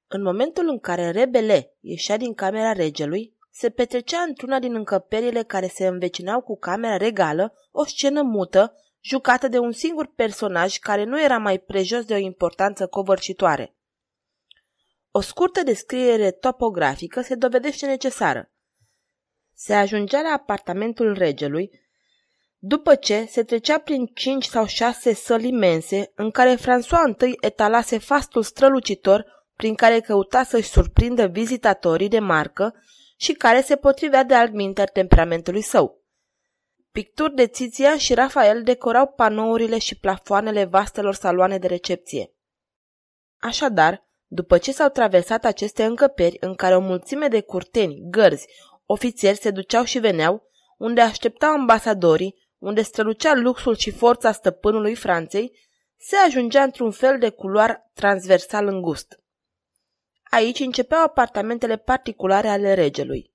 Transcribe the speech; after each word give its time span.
În 0.06 0.22
momentul 0.22 0.68
în 0.68 0.78
care 0.78 1.10
Rebele 1.10 1.76
ieșea 1.80 2.16
din 2.16 2.34
camera 2.34 2.72
regelui, 2.72 3.33
se 3.56 3.70
petrecea 3.70 4.20
într-una 4.20 4.58
din 4.58 4.74
încăperile 4.74 5.42
care 5.42 5.66
se 5.66 5.86
învecinau 5.86 6.40
cu 6.40 6.58
camera 6.58 6.96
regală 6.96 7.54
o 7.70 7.84
scenă 7.84 8.22
mută, 8.22 8.74
jucată 9.00 9.48
de 9.48 9.58
un 9.58 9.72
singur 9.72 10.12
personaj 10.14 10.76
care 10.76 11.04
nu 11.04 11.22
era 11.22 11.38
mai 11.38 11.58
prejos 11.58 12.04
de 12.04 12.14
o 12.14 12.16
importanță 12.16 12.86
covârșitoare. 12.86 13.76
O 15.10 15.20
scurtă 15.20 15.62
descriere 15.62 16.30
topografică 16.30 17.20
se 17.20 17.34
dovedește 17.34 17.86
necesară. 17.86 18.52
Se 19.54 19.74
ajungea 19.74 20.20
la 20.20 20.32
apartamentul 20.32 21.12
regelui, 21.12 21.70
după 22.58 22.94
ce 22.94 23.24
se 23.24 23.42
trecea 23.42 23.78
prin 23.78 24.06
cinci 24.06 24.44
sau 24.44 24.66
șase 24.66 25.14
săli 25.14 25.48
imense 25.48 26.12
în 26.14 26.30
care 26.30 26.56
François 26.56 27.26
I 27.26 27.36
etalase 27.40 27.98
fastul 27.98 28.42
strălucitor 28.42 29.46
prin 29.56 29.74
care 29.74 30.00
căuta 30.00 30.42
să-și 30.42 30.68
surprindă 30.68 31.26
vizitatorii 31.26 32.08
de 32.08 32.18
marcă 32.18 32.74
și 33.24 33.32
care 33.32 33.60
se 33.60 33.76
potrivea 33.76 34.22
de 34.22 34.34
altminter 34.34 34.88
temperamentului 34.88 35.62
său. 35.62 36.02
Picturi 36.92 37.34
de 37.34 37.46
Tizian 37.46 37.96
și 37.96 38.14
Rafael 38.14 38.62
decorau 38.62 39.06
panourile 39.06 39.78
și 39.78 39.98
plafoanele 39.98 40.64
vastelor 40.64 41.14
saloane 41.14 41.58
de 41.58 41.66
recepție. 41.66 42.32
Așadar, 43.38 44.06
după 44.26 44.58
ce 44.58 44.72
s-au 44.72 44.88
traversat 44.88 45.44
aceste 45.44 45.84
încăperi 45.84 46.36
în 46.40 46.54
care 46.54 46.76
o 46.76 46.80
mulțime 46.80 47.28
de 47.28 47.40
curteni, 47.40 48.02
gărzi, 48.10 48.46
ofițeri 48.86 49.36
se 49.36 49.50
duceau 49.50 49.84
și 49.84 49.98
veneau, 49.98 50.50
unde 50.78 51.00
așteptau 51.00 51.52
ambasadorii, 51.52 52.34
unde 52.58 52.82
strălucea 52.82 53.34
luxul 53.34 53.76
și 53.76 53.90
forța 53.90 54.32
stăpânului 54.32 54.94
Franței, 54.94 55.58
se 55.96 56.16
ajungea 56.16 56.62
într-un 56.62 56.90
fel 56.90 57.18
de 57.18 57.28
culoar 57.28 57.90
transversal 57.94 58.66
îngust. 58.66 59.23
Aici 60.34 60.60
începeau 60.60 61.02
apartamentele 61.02 61.76
particulare 61.76 62.48
ale 62.48 62.74
regelui. 62.74 63.32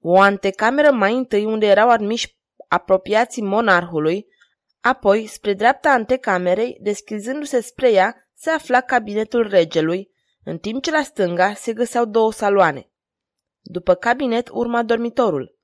O 0.00 0.18
antecameră 0.18 0.90
mai 0.90 1.14
întâi 1.14 1.44
unde 1.44 1.66
erau 1.66 1.90
admiși 1.90 2.38
apropiații 2.68 3.42
monarhului, 3.42 4.26
apoi, 4.80 5.26
spre 5.26 5.54
dreapta 5.54 5.90
antecamerei, 5.90 6.78
deschizându-se 6.80 7.60
spre 7.60 7.92
ea, 7.92 8.30
se 8.34 8.50
afla 8.50 8.80
cabinetul 8.80 9.48
regelui, 9.48 10.10
în 10.44 10.58
timp 10.58 10.82
ce 10.82 10.90
la 10.90 11.02
stânga 11.02 11.52
se 11.54 11.72
găseau 11.72 12.04
două 12.04 12.32
saloane. 12.32 12.90
După 13.60 13.94
cabinet 13.94 14.48
urma 14.52 14.82
dormitorul. 14.82 15.58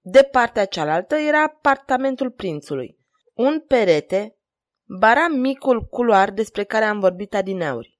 De 0.00 0.22
partea 0.22 0.64
cealaltă 0.64 1.14
era 1.14 1.42
apartamentul 1.42 2.30
prințului. 2.30 2.98
Un 3.34 3.60
perete 3.60 4.36
bara 4.84 5.28
micul 5.28 5.80
culoar 5.80 6.30
despre 6.30 6.64
care 6.64 6.84
am 6.84 7.00
vorbit 7.00 7.34
adineauri. 7.34 7.99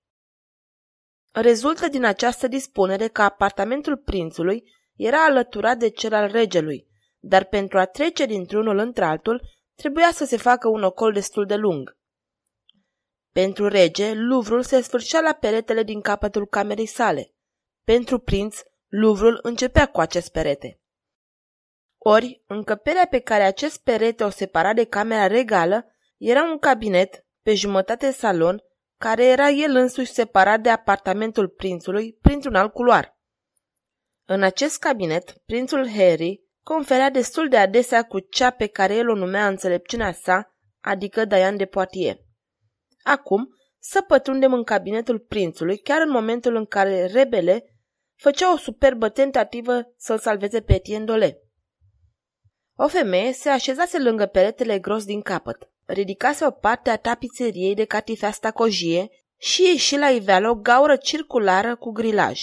Rezultă 1.33 1.89
din 1.89 2.05
această 2.05 2.49
dispunere 2.49 3.09
că 3.09 3.23
apartamentul 3.23 3.97
prințului 3.97 4.63
era 4.97 5.25
alăturat 5.25 5.79
de 5.79 5.89
cel 5.89 6.15
al 6.15 6.31
regelui, 6.31 6.87
dar 7.19 7.45
pentru 7.45 7.79
a 7.79 7.85
trece 7.85 8.27
dintr-unul 8.27 8.79
într-altul 8.79 9.43
trebuia 9.75 10.11
să 10.13 10.25
se 10.25 10.37
facă 10.37 10.69
un 10.69 10.83
ocol 10.83 11.13
destul 11.13 11.47
de 11.47 11.55
lung. 11.55 11.99
Pentru 13.33 13.69
rege, 13.69 14.13
luvrul 14.15 14.63
se 14.63 14.81
sfârșea 14.81 15.21
la 15.21 15.33
peretele 15.33 15.83
din 15.83 16.01
capătul 16.01 16.47
camerei 16.47 16.87
sale. 16.87 17.35
Pentru 17.85 18.19
prinț, 18.19 18.59
luvrul 18.87 19.39
începea 19.43 19.87
cu 19.87 20.01
acest 20.01 20.33
perete. 20.33 20.81
Ori, 21.99 22.43
încăperea 22.47 23.07
pe 23.11 23.19
care 23.19 23.43
acest 23.43 23.83
perete 23.83 24.25
o 24.25 24.29
separa 24.29 24.73
de 24.73 24.85
camera 24.85 25.27
regală 25.27 25.87
era 26.17 26.43
un 26.43 26.59
cabinet, 26.59 27.25
pe 27.43 27.55
jumătate 27.55 28.11
salon, 28.11 28.63
care 29.01 29.25
era 29.25 29.49
el 29.49 29.77
însuși 29.77 30.13
separat 30.13 30.61
de 30.61 30.69
apartamentul 30.69 31.49
prințului 31.49 32.19
printr-un 32.21 32.55
alt 32.55 32.73
culoar. 32.73 33.19
În 34.25 34.43
acest 34.43 34.79
cabinet, 34.79 35.35
prințul 35.47 35.89
Harry 35.89 36.43
conferea 36.63 37.11
destul 37.11 37.49
de 37.49 37.57
adesea 37.57 38.03
cu 38.03 38.19
cea 38.19 38.51
pe 38.51 38.67
care 38.67 38.95
el 38.95 39.09
o 39.09 39.15
numea 39.15 39.47
înțelepciunea 39.47 40.13
sa, 40.13 40.57
adică 40.81 41.25
Diane 41.25 41.57
de 41.57 41.67
Poitiers. 41.67 42.19
Acum, 43.03 43.49
să 43.79 44.01
pătrundem 44.01 44.53
în 44.53 44.65
cabinetul 44.65 45.19
prințului 45.19 45.79
chiar 45.79 46.01
în 46.01 46.11
momentul 46.11 46.55
în 46.55 46.65
care 46.65 47.07
rebele 47.07 47.65
făcea 48.17 48.53
o 48.53 48.57
superbă 48.57 49.09
tentativă 49.09 49.93
să-l 49.97 50.19
salveze 50.19 50.61
pe 50.61 50.75
Etienne 50.75 51.05
Dole. 51.05 51.41
O 52.83 52.89
femeie 52.89 53.33
se 53.33 53.49
așezase 53.49 53.99
lângă 53.99 54.27
peretele 54.27 54.79
gros 54.79 55.05
din 55.05 55.21
capăt 55.21 55.71
ridicase 55.93 56.47
o 56.47 56.51
parte 56.51 56.91
a 56.91 56.97
tapițeriei 56.97 57.75
de 57.75 57.85
catifea 57.85 58.31
stacojie 58.31 59.11
și 59.37 59.63
ieși 59.63 59.97
la 59.97 60.11
iveală 60.11 60.51
o 60.51 60.55
gaură 60.55 60.97
circulară 60.97 61.77
cu 61.77 61.91
grilaj. 61.91 62.41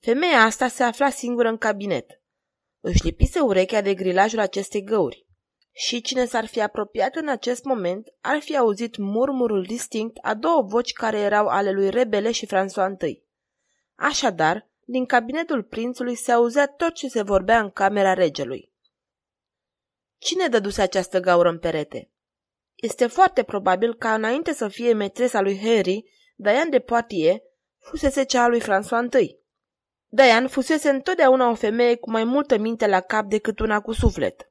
Femeia 0.00 0.42
asta 0.42 0.68
se 0.68 0.82
afla 0.82 1.10
singură 1.10 1.48
în 1.48 1.56
cabinet. 1.56 2.22
Își 2.80 3.04
lipise 3.04 3.40
urechea 3.40 3.80
de 3.80 3.94
grilajul 3.94 4.38
acestei 4.38 4.84
găuri. 4.84 5.26
Și 5.72 6.00
cine 6.00 6.24
s-ar 6.24 6.46
fi 6.46 6.60
apropiat 6.60 7.16
în 7.16 7.28
acest 7.28 7.64
moment 7.64 8.08
ar 8.20 8.40
fi 8.40 8.56
auzit 8.56 8.96
murmurul 8.96 9.62
distinct 9.62 10.18
a 10.22 10.34
două 10.34 10.62
voci 10.62 10.92
care 10.92 11.18
erau 11.18 11.46
ale 11.46 11.70
lui 11.70 11.90
Rebele 11.90 12.30
și 12.30 12.46
François 12.46 13.06
I. 13.06 13.22
Așadar, 13.94 14.70
din 14.84 15.06
cabinetul 15.06 15.62
prințului 15.62 16.14
se 16.14 16.32
auzea 16.32 16.66
tot 16.66 16.92
ce 16.92 17.08
se 17.08 17.22
vorbea 17.22 17.60
în 17.60 17.70
camera 17.70 18.14
regelui. 18.14 18.71
Cine 20.22 20.48
dăduse 20.48 20.82
această 20.82 21.20
gaură 21.20 21.48
în 21.48 21.58
perete? 21.58 22.10
Este 22.74 23.06
foarte 23.06 23.42
probabil 23.42 23.94
ca 23.94 24.14
înainte 24.14 24.52
să 24.52 24.68
fie 24.68 24.92
metresa 24.92 25.40
lui 25.40 25.58
Harry, 25.58 26.04
Diane 26.36 26.70
de 26.70 26.78
Poitiers 26.78 27.38
fusese 27.78 28.24
cea 28.24 28.42
a 28.42 28.48
lui 28.48 28.60
François 28.60 29.20
I. 29.20 29.38
Diane 30.08 30.46
fusese 30.46 30.88
întotdeauna 30.88 31.50
o 31.50 31.54
femeie 31.54 31.96
cu 31.96 32.10
mai 32.10 32.24
multă 32.24 32.56
minte 32.56 32.86
la 32.86 33.00
cap 33.00 33.26
decât 33.26 33.58
una 33.58 33.80
cu 33.80 33.92
suflet. 33.92 34.50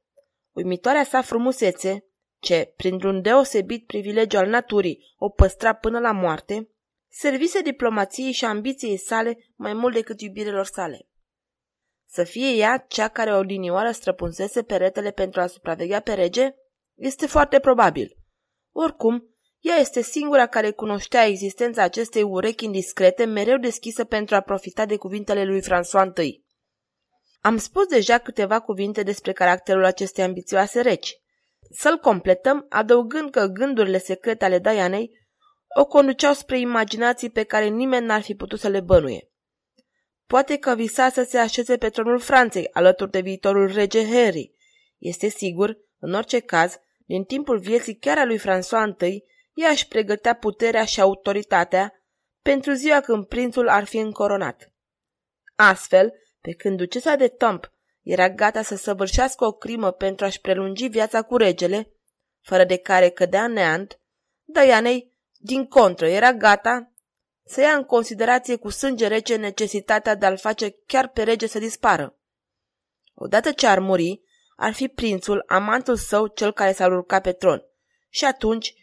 Uimitoarea 0.50 1.04
sa 1.04 1.22
frumusețe, 1.22 2.04
ce, 2.38 2.72
printr-un 2.76 3.22
deosebit 3.22 3.86
privilegiu 3.86 4.38
al 4.38 4.48
naturii, 4.48 5.14
o 5.16 5.28
păstra 5.28 5.72
până 5.72 5.98
la 5.98 6.12
moarte, 6.12 6.68
servise 7.08 7.60
diplomației 7.60 8.32
și 8.32 8.44
ambiției 8.44 8.96
sale 8.96 9.52
mai 9.56 9.72
mult 9.72 9.94
decât 9.94 10.20
iubirelor 10.20 10.64
sale. 10.64 11.06
Să 12.14 12.24
fie 12.24 12.50
ea 12.50 12.84
cea 12.88 13.08
care 13.08 13.34
o 13.34 13.40
linioară 13.40 13.90
străpunsese 13.90 14.62
peretele 14.62 15.10
pentru 15.10 15.40
a 15.40 15.46
supraveghea 15.46 16.00
pe 16.00 16.12
rege? 16.12 16.54
Este 16.94 17.26
foarte 17.26 17.58
probabil. 17.58 18.16
Oricum, 18.72 19.36
ea 19.58 19.76
este 19.76 20.02
singura 20.02 20.46
care 20.46 20.70
cunoștea 20.70 21.26
existența 21.26 21.82
acestei 21.82 22.22
urechi 22.22 22.64
indiscrete, 22.64 23.24
mereu 23.24 23.56
deschisă 23.56 24.04
pentru 24.04 24.34
a 24.34 24.40
profita 24.40 24.86
de 24.86 24.96
cuvintele 24.96 25.44
lui 25.44 25.60
François 25.62 26.22
I. 26.22 26.44
Am 27.40 27.56
spus 27.56 27.86
deja 27.86 28.18
câteva 28.18 28.60
cuvinte 28.60 29.02
despre 29.02 29.32
caracterul 29.32 29.84
acestei 29.84 30.24
ambițioase 30.24 30.80
reci. 30.80 31.16
Să-l 31.70 31.98
completăm 31.98 32.66
adăugând 32.68 33.30
că 33.30 33.46
gândurile 33.46 33.98
secrete 33.98 34.44
ale 34.44 34.58
Dianei 34.58 35.10
o 35.78 35.84
conduceau 35.84 36.32
spre 36.32 36.58
imaginații 36.58 37.30
pe 37.30 37.42
care 37.42 37.66
nimeni 37.66 38.06
n-ar 38.06 38.22
fi 38.22 38.34
putut 38.34 38.60
să 38.60 38.68
le 38.68 38.80
bănuie. 38.80 39.31
Poate 40.32 40.58
că 40.58 40.74
visa 40.74 41.08
să 41.08 41.22
se 41.22 41.38
așeze 41.38 41.76
pe 41.76 41.90
tronul 41.90 42.18
Franței, 42.18 42.68
alături 42.72 43.10
de 43.10 43.20
viitorul 43.20 43.72
rege 43.72 44.04
Harry. 44.04 44.54
Este 44.98 45.28
sigur, 45.28 45.78
în 45.98 46.14
orice 46.14 46.40
caz, 46.40 46.78
din 47.06 47.24
timpul 47.24 47.58
vieții 47.58 47.96
chiar 47.96 48.18
a 48.18 48.24
lui 48.24 48.38
François 48.38 49.00
I, 49.00 49.24
ea 49.54 49.68
își 49.70 49.88
pregătea 49.88 50.34
puterea 50.34 50.84
și 50.84 51.00
autoritatea 51.00 52.04
pentru 52.42 52.72
ziua 52.72 53.00
când 53.00 53.26
prințul 53.26 53.68
ar 53.68 53.84
fi 53.84 53.96
încoronat. 53.96 54.72
Astfel, 55.54 56.12
pe 56.40 56.52
când 56.52 56.76
ducesa 56.76 57.14
de 57.14 57.28
Tomp 57.28 57.72
era 58.02 58.30
gata 58.30 58.62
să 58.62 58.76
săvârșească 58.76 59.44
o 59.44 59.52
crimă 59.52 59.90
pentru 59.90 60.24
a-și 60.24 60.40
prelungi 60.40 60.86
viața 60.86 61.22
cu 61.22 61.36
regele, 61.36 61.92
fără 62.40 62.64
de 62.64 62.76
care 62.76 63.08
cădea 63.08 63.44
în 63.44 63.52
neant, 63.52 64.00
Dianei, 64.44 65.12
din 65.36 65.66
contră, 65.66 66.06
era 66.06 66.32
gata 66.32 66.91
să 67.52 67.60
ia 67.60 67.74
în 67.74 67.84
considerație 67.84 68.56
cu 68.56 68.68
sânge 68.68 69.06
rece 69.06 69.36
necesitatea 69.36 70.14
de 70.14 70.26
a-l 70.26 70.36
face 70.36 70.76
chiar 70.86 71.08
pe 71.08 71.22
rege 71.22 71.46
să 71.46 71.58
dispară. 71.58 72.18
Odată 73.14 73.52
ce 73.52 73.66
ar 73.66 73.78
muri, 73.78 74.20
ar 74.56 74.72
fi 74.72 74.88
prințul, 74.88 75.44
amantul 75.46 75.96
său, 75.96 76.26
cel 76.26 76.52
care 76.52 76.72
s-ar 76.72 76.92
urca 76.92 77.20
pe 77.20 77.32
tron. 77.32 77.62
Și 78.08 78.24
atunci, 78.24 78.74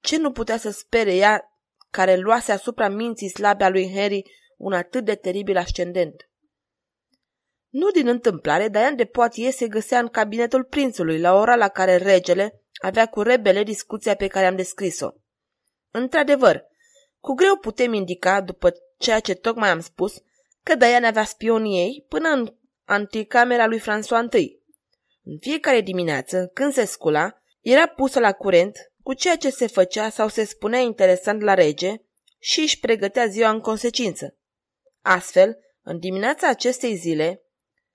ce 0.00 0.16
nu 0.16 0.32
putea 0.32 0.58
să 0.58 0.70
spere 0.70 1.14
ea 1.14 1.42
care 1.90 2.16
luase 2.16 2.52
asupra 2.52 2.88
minții 2.88 3.28
slabe 3.28 3.64
a 3.64 3.68
lui 3.68 3.94
Harry 3.94 4.22
un 4.56 4.72
atât 4.72 5.04
de 5.04 5.14
teribil 5.14 5.56
ascendent? 5.56 6.30
Nu 7.68 7.90
din 7.90 8.08
întâmplare, 8.08 8.68
Diane 8.68 8.96
de 8.96 9.04
Poitiers 9.04 9.56
se 9.56 9.68
găsea 9.68 9.98
în 9.98 10.08
cabinetul 10.08 10.64
prințului 10.64 11.20
la 11.20 11.34
ora 11.34 11.56
la 11.56 11.68
care 11.68 11.96
regele 11.96 12.62
avea 12.82 13.06
cu 13.06 13.22
rebele 13.22 13.62
discuția 13.62 14.14
pe 14.14 14.26
care 14.26 14.46
am 14.46 14.56
descris-o. 14.56 15.10
Într-adevăr, 15.90 16.66
cu 17.20 17.34
greu 17.34 17.56
putem 17.56 17.92
indica, 17.92 18.40
după 18.40 18.72
ceea 18.98 19.20
ce 19.20 19.34
tocmai 19.34 19.68
am 19.68 19.80
spus, 19.80 20.22
că 20.62 20.74
Diane 20.74 21.06
avea 21.06 21.24
spionii 21.24 21.78
ei 21.78 22.04
până 22.08 22.28
în 22.28 22.54
anticamera 22.84 23.66
lui 23.66 23.80
François 23.80 24.38
I. 24.38 24.58
În 25.24 25.38
fiecare 25.40 25.80
dimineață, 25.80 26.50
când 26.54 26.72
se 26.72 26.84
scula, 26.84 27.42
era 27.60 27.86
pusă 27.86 28.20
la 28.20 28.32
curent 28.32 28.92
cu 29.02 29.14
ceea 29.14 29.36
ce 29.36 29.50
se 29.50 29.66
făcea 29.66 30.10
sau 30.10 30.28
se 30.28 30.44
spunea 30.44 30.78
interesant 30.78 31.42
la 31.42 31.54
rege 31.54 31.94
și 32.38 32.60
își 32.60 32.80
pregătea 32.80 33.26
ziua 33.26 33.50
în 33.50 33.60
consecință. 33.60 34.36
Astfel, 35.02 35.58
în 35.82 35.98
dimineața 35.98 36.48
acestei 36.48 36.96
zile, 36.96 37.42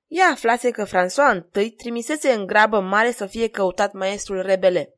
ea 0.08 0.28
aflase 0.28 0.72
că 0.72 0.86
François 0.86 1.64
I 1.64 1.72
trimisese 1.72 2.32
în 2.32 2.46
grabă 2.46 2.80
mare 2.80 3.12
să 3.12 3.26
fie 3.26 3.48
căutat 3.48 3.94
maestrul 3.94 4.42
rebele. 4.42 4.98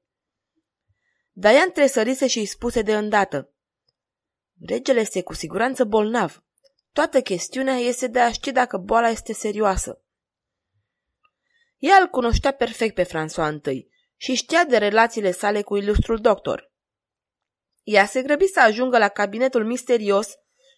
Diane 1.31 1.71
tresărise 1.71 2.28
și 2.28 2.39
îi 2.39 2.45
spuse 2.45 2.81
de 2.81 2.95
îndată. 2.95 3.54
Regele 4.62 5.00
este 5.00 5.24
cu 5.24 5.34
siguranță 5.34 5.84
bolnav. 5.84 6.44
Toată 6.92 7.22
chestiunea 7.22 7.75
este 7.75 8.07
de 8.07 8.19
a 8.19 8.31
ști 8.31 8.52
dacă 8.52 8.78
boala 8.78 9.10
este 9.10 9.34
serioasă. 9.34 10.02
Ea 11.78 11.98
îl 12.02 12.07
cunoștea 12.07 12.52
perfect 12.52 12.96
pe 12.96 13.04
François 13.04 13.72
I 13.72 13.88
și 14.16 14.34
știa 14.34 14.63
de 14.63 14.78
relațiile 14.78 15.31
sale 15.31 15.62
cu 15.62 15.75
ilustrul 15.75 16.18
doctor. 16.18 16.74
Ea 17.84 18.06
se 18.06 18.22
grăbi 18.22 18.48
să 18.48 18.60
ajungă 18.60 18.98
la 18.98 19.07
cabinetul 19.07 19.66
misterios 19.66 20.30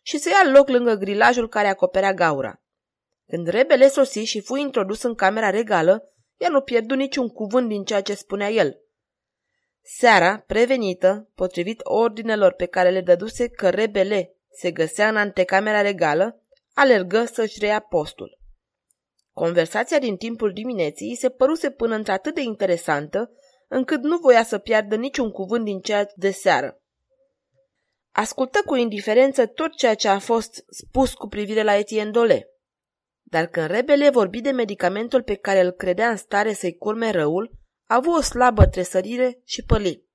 și 0.03 0.17
să 0.17 0.29
ia 0.29 0.51
loc 0.51 0.67
lângă 0.69 0.93
grilajul 0.93 1.47
care 1.47 1.67
acoperea 1.67 2.13
gaura. 2.13 2.61
Când 3.27 3.47
rebele 3.47 3.87
sosi 3.87 4.19
și 4.19 4.41
fu 4.41 4.55
introdus 4.55 5.01
în 5.01 5.15
camera 5.15 5.49
regală, 5.49 6.13
ea 6.37 6.49
nu 6.49 6.61
pierdu 6.61 6.95
niciun 6.95 7.27
cuvânt 7.27 7.67
din 7.67 7.83
ceea 7.83 8.01
ce 8.01 8.13
spunea 8.13 8.49
el. 8.49 8.81
Seara, 9.89 10.37
prevenită, 10.47 11.29
potrivit 11.35 11.79
ordinelor 11.83 12.53
pe 12.53 12.65
care 12.65 12.89
le 12.89 13.01
dăduse 13.01 13.49
că 13.49 13.69
rebele 13.69 14.35
se 14.51 14.71
găsea 14.71 15.09
în 15.09 15.17
antecamera 15.17 15.81
regală, 15.81 16.41
alergă 16.73 17.25
să-și 17.25 17.59
reia 17.59 17.79
postul. 17.79 18.39
Conversația 19.31 19.99
din 19.99 20.17
timpul 20.17 20.53
dimineții 20.53 21.15
se 21.15 21.29
păruse 21.29 21.71
până 21.71 21.95
într-atât 21.95 22.35
de 22.35 22.41
interesantă, 22.41 23.31
încât 23.67 24.01
nu 24.01 24.17
voia 24.17 24.43
să 24.43 24.57
piardă 24.57 24.95
niciun 24.95 25.31
cuvânt 25.31 25.63
din 25.65 25.79
ceea 25.79 26.07
de 26.15 26.31
seară. 26.31 26.81
Ascultă 28.11 28.59
cu 28.65 28.75
indiferență 28.75 29.45
tot 29.45 29.75
ceea 29.75 29.95
ce 29.95 30.07
a 30.07 30.19
fost 30.19 30.63
spus 30.69 31.13
cu 31.13 31.27
privire 31.27 31.63
la 31.63 31.75
Etienne 31.75 32.11
Dole. 32.11 32.47
Dar 33.23 33.45
când 33.45 33.69
rebele 33.69 34.09
vorbi 34.09 34.41
de 34.41 34.51
medicamentul 34.51 35.23
pe 35.23 35.35
care 35.35 35.59
îl 35.59 35.71
credea 35.71 36.09
în 36.09 36.17
stare 36.17 36.53
să-i 36.53 36.75
curme 36.75 37.11
răul, 37.11 37.65
a 37.87 37.95
avut 37.95 38.17
o 38.17 38.21
slabă 38.21 38.65
tresărire 38.65 39.41
și 39.45 39.63
păli. 39.63 40.05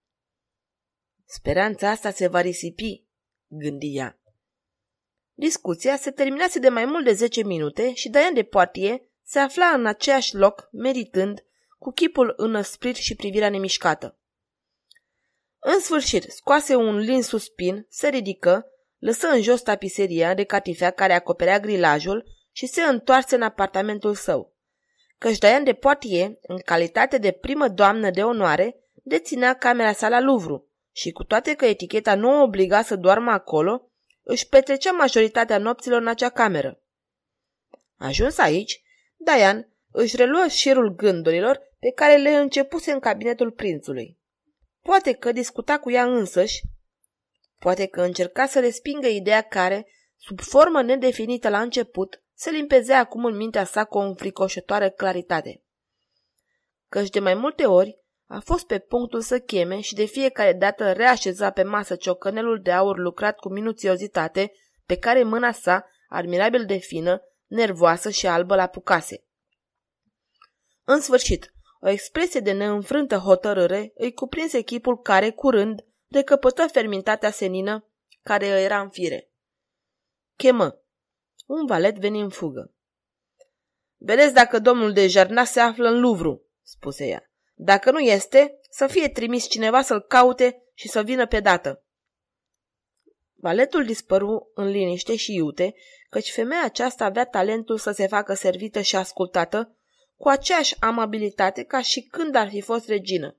Speranța 1.25 1.91
asta 1.91 2.11
se 2.11 2.27
va 2.27 2.41
risipi, 2.41 3.05
gândi 3.47 3.97
ea. 3.97 4.21
Discuția 5.35 5.97
se 5.97 6.11
terminase 6.11 6.59
de 6.59 6.69
mai 6.69 6.85
mult 6.85 7.05
de 7.05 7.13
zece 7.13 7.43
minute 7.43 7.95
și 7.95 8.09
Diane 8.09 8.33
de 8.33 8.43
Poitiers 8.43 9.01
se 9.23 9.39
afla 9.39 9.67
în 9.67 9.87
aceeași 9.87 10.37
loc, 10.37 10.69
meritând, 10.73 11.45
cu 11.79 11.93
chipul 11.93 12.35
înăsprit 12.37 12.97
și 12.97 13.15
privirea 13.15 13.51
nemișcată. 13.51 14.19
În 15.59 15.81
sfârșit, 15.81 16.23
scoase 16.23 16.75
un 16.75 16.97
lin 16.97 17.23
suspin, 17.23 17.87
se 17.89 18.09
ridică, 18.09 18.67
lăsă 18.99 19.27
în 19.27 19.43
jos 19.43 19.63
tapiseria 19.63 20.35
de 20.35 20.45
catifea 20.45 20.91
care 20.91 21.13
acoperea 21.13 21.61
grilajul 21.61 22.25
și 22.53 22.67
se 22.67 22.83
întoarse 22.83 23.35
în 23.35 23.43
apartamentul 23.43 24.15
său. 24.15 24.52
Căci 25.23 25.39
Diane 25.39 25.65
de 25.65 25.73
Poitiers, 25.73 26.33
în 26.41 26.59
calitate 26.59 27.19
de 27.19 27.31
primă 27.31 27.69
doamnă 27.69 28.11
de 28.11 28.23
onoare, 28.25 28.77
deținea 28.93 29.55
camera 29.55 29.93
sa 29.93 30.09
la 30.09 30.21
Louvre 30.21 30.63
și 30.93 31.13
cu 31.13 31.25
toate 31.25 31.55
că 31.55 31.67
eticheta 31.67 32.15
nu 32.15 32.39
o 32.39 32.43
obliga 32.43 32.83
să 32.83 32.97
doarmă 32.97 33.31
acolo, 33.31 33.91
își 34.23 34.49
petrecea 34.49 34.91
majoritatea 34.91 35.59
nopților 35.59 36.01
în 36.01 36.07
acea 36.07 36.29
cameră. 36.29 36.81
Ajuns 37.97 38.39
aici, 38.39 38.83
Diane 39.17 39.69
își 39.91 40.17
reluă 40.17 40.47
șirul 40.49 40.95
gândurilor 40.95 41.61
pe 41.79 41.91
care 41.91 42.17
le 42.17 42.31
începuse 42.31 42.93
în 42.93 43.01
cabinetul 43.01 43.51
prințului. 43.51 44.19
Poate 44.81 45.13
că 45.13 45.33
discuta 45.33 45.79
cu 45.79 45.91
ea 45.91 46.05
însăși, 46.05 46.63
poate 47.59 47.87
că 47.87 48.03
încerca 48.03 48.47
să 48.47 48.61
respingă 48.61 49.07
ideea 49.07 49.41
care, 49.41 49.87
sub 50.17 50.41
formă 50.41 50.83
nedefinită 50.83 51.49
la 51.49 51.61
început, 51.61 52.23
se 52.43 52.51
limpezea 52.51 52.99
acum 52.99 53.25
în 53.25 53.37
mintea 53.37 53.65
sa 53.65 53.85
cu 53.85 53.99
o 53.99 54.01
înfricoșătoare 54.01 54.91
claritate. 54.91 55.63
Căci 56.89 57.09
de 57.09 57.21
mai 57.21 57.35
multe 57.35 57.67
ori 57.67 57.99
a 58.27 58.41
fost 58.41 58.67
pe 58.67 58.79
punctul 58.79 59.21
să 59.21 59.39
cheme 59.39 59.81
și 59.81 59.95
de 59.95 60.05
fiecare 60.05 60.53
dată 60.53 60.93
reașeza 60.93 61.51
pe 61.51 61.63
masă 61.63 61.97
ciocănelul 61.97 62.61
de 62.61 62.73
aur 62.73 62.99
lucrat 62.99 63.39
cu 63.39 63.49
minuțiozitate 63.49 64.53
pe 64.87 64.97
care 64.97 65.23
mâna 65.23 65.53
sa, 65.53 65.87
admirabil 66.09 66.65
de 66.65 66.77
fină, 66.77 67.23
nervoasă 67.47 68.11
și 68.11 68.27
albă 68.27 68.55
la 68.55 68.67
pucase. 68.67 69.25
În 70.85 71.01
sfârșit, 71.01 71.53
o 71.81 71.89
expresie 71.89 72.41
de 72.41 72.53
neînfrântă 72.53 73.17
hotărâre 73.17 73.93
îi 73.95 74.13
cuprinse 74.13 74.59
echipul 74.59 75.01
care, 75.01 75.31
curând, 75.31 75.85
recăpătă 76.09 76.67
fermitatea 76.67 77.31
senină 77.31 77.87
care 78.23 78.47
îi 78.47 78.65
era 78.65 78.81
în 78.81 78.91
fire. 78.91 79.31
Chemă. 80.37 80.82
Un 81.47 81.67
valet 81.67 81.99
veni 81.99 82.21
în 82.21 82.29
fugă. 82.29 82.73
Vedeți 83.97 84.35
dacă 84.35 84.59
domnul 84.59 84.93
de 84.93 85.07
Jarnas 85.07 85.51
se 85.51 85.61
află 85.61 85.89
în 85.89 86.01
Luvru, 86.01 86.43
spuse 86.63 87.07
ea. 87.07 87.31
Dacă 87.55 87.91
nu 87.91 87.99
este, 87.99 88.61
să 88.71 88.87
fie 88.87 89.09
trimis 89.09 89.49
cineva 89.49 89.83
să-l 89.83 90.01
caute 90.01 90.63
și 90.75 90.89
să 90.89 91.03
vină 91.03 91.27
pe 91.27 91.41
dată. 91.41 91.85
Valetul 93.35 93.85
dispăru 93.85 94.51
în 94.55 94.67
liniște 94.67 95.17
și 95.17 95.35
iute, 95.35 95.75
căci 96.11 96.33
femeia 96.33 96.65
aceasta 96.65 97.05
avea 97.05 97.25
talentul 97.25 97.79
să 97.79 97.91
se 97.91 98.07
facă 98.07 98.35
servită 98.35 98.81
și 98.81 98.97
ascultată, 98.97 99.77
cu 100.17 100.29
aceeași 100.29 100.77
amabilitate 100.81 101.63
ca 101.63 101.81
și 101.81 102.01
când 102.01 102.35
ar 102.35 102.49
fi 102.49 102.61
fost 102.61 102.89
regină. 102.89 103.37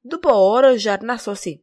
După 0.00 0.32
o 0.32 0.50
oră, 0.50 0.76
Jarna 0.76 1.16
sosi. 1.16 1.60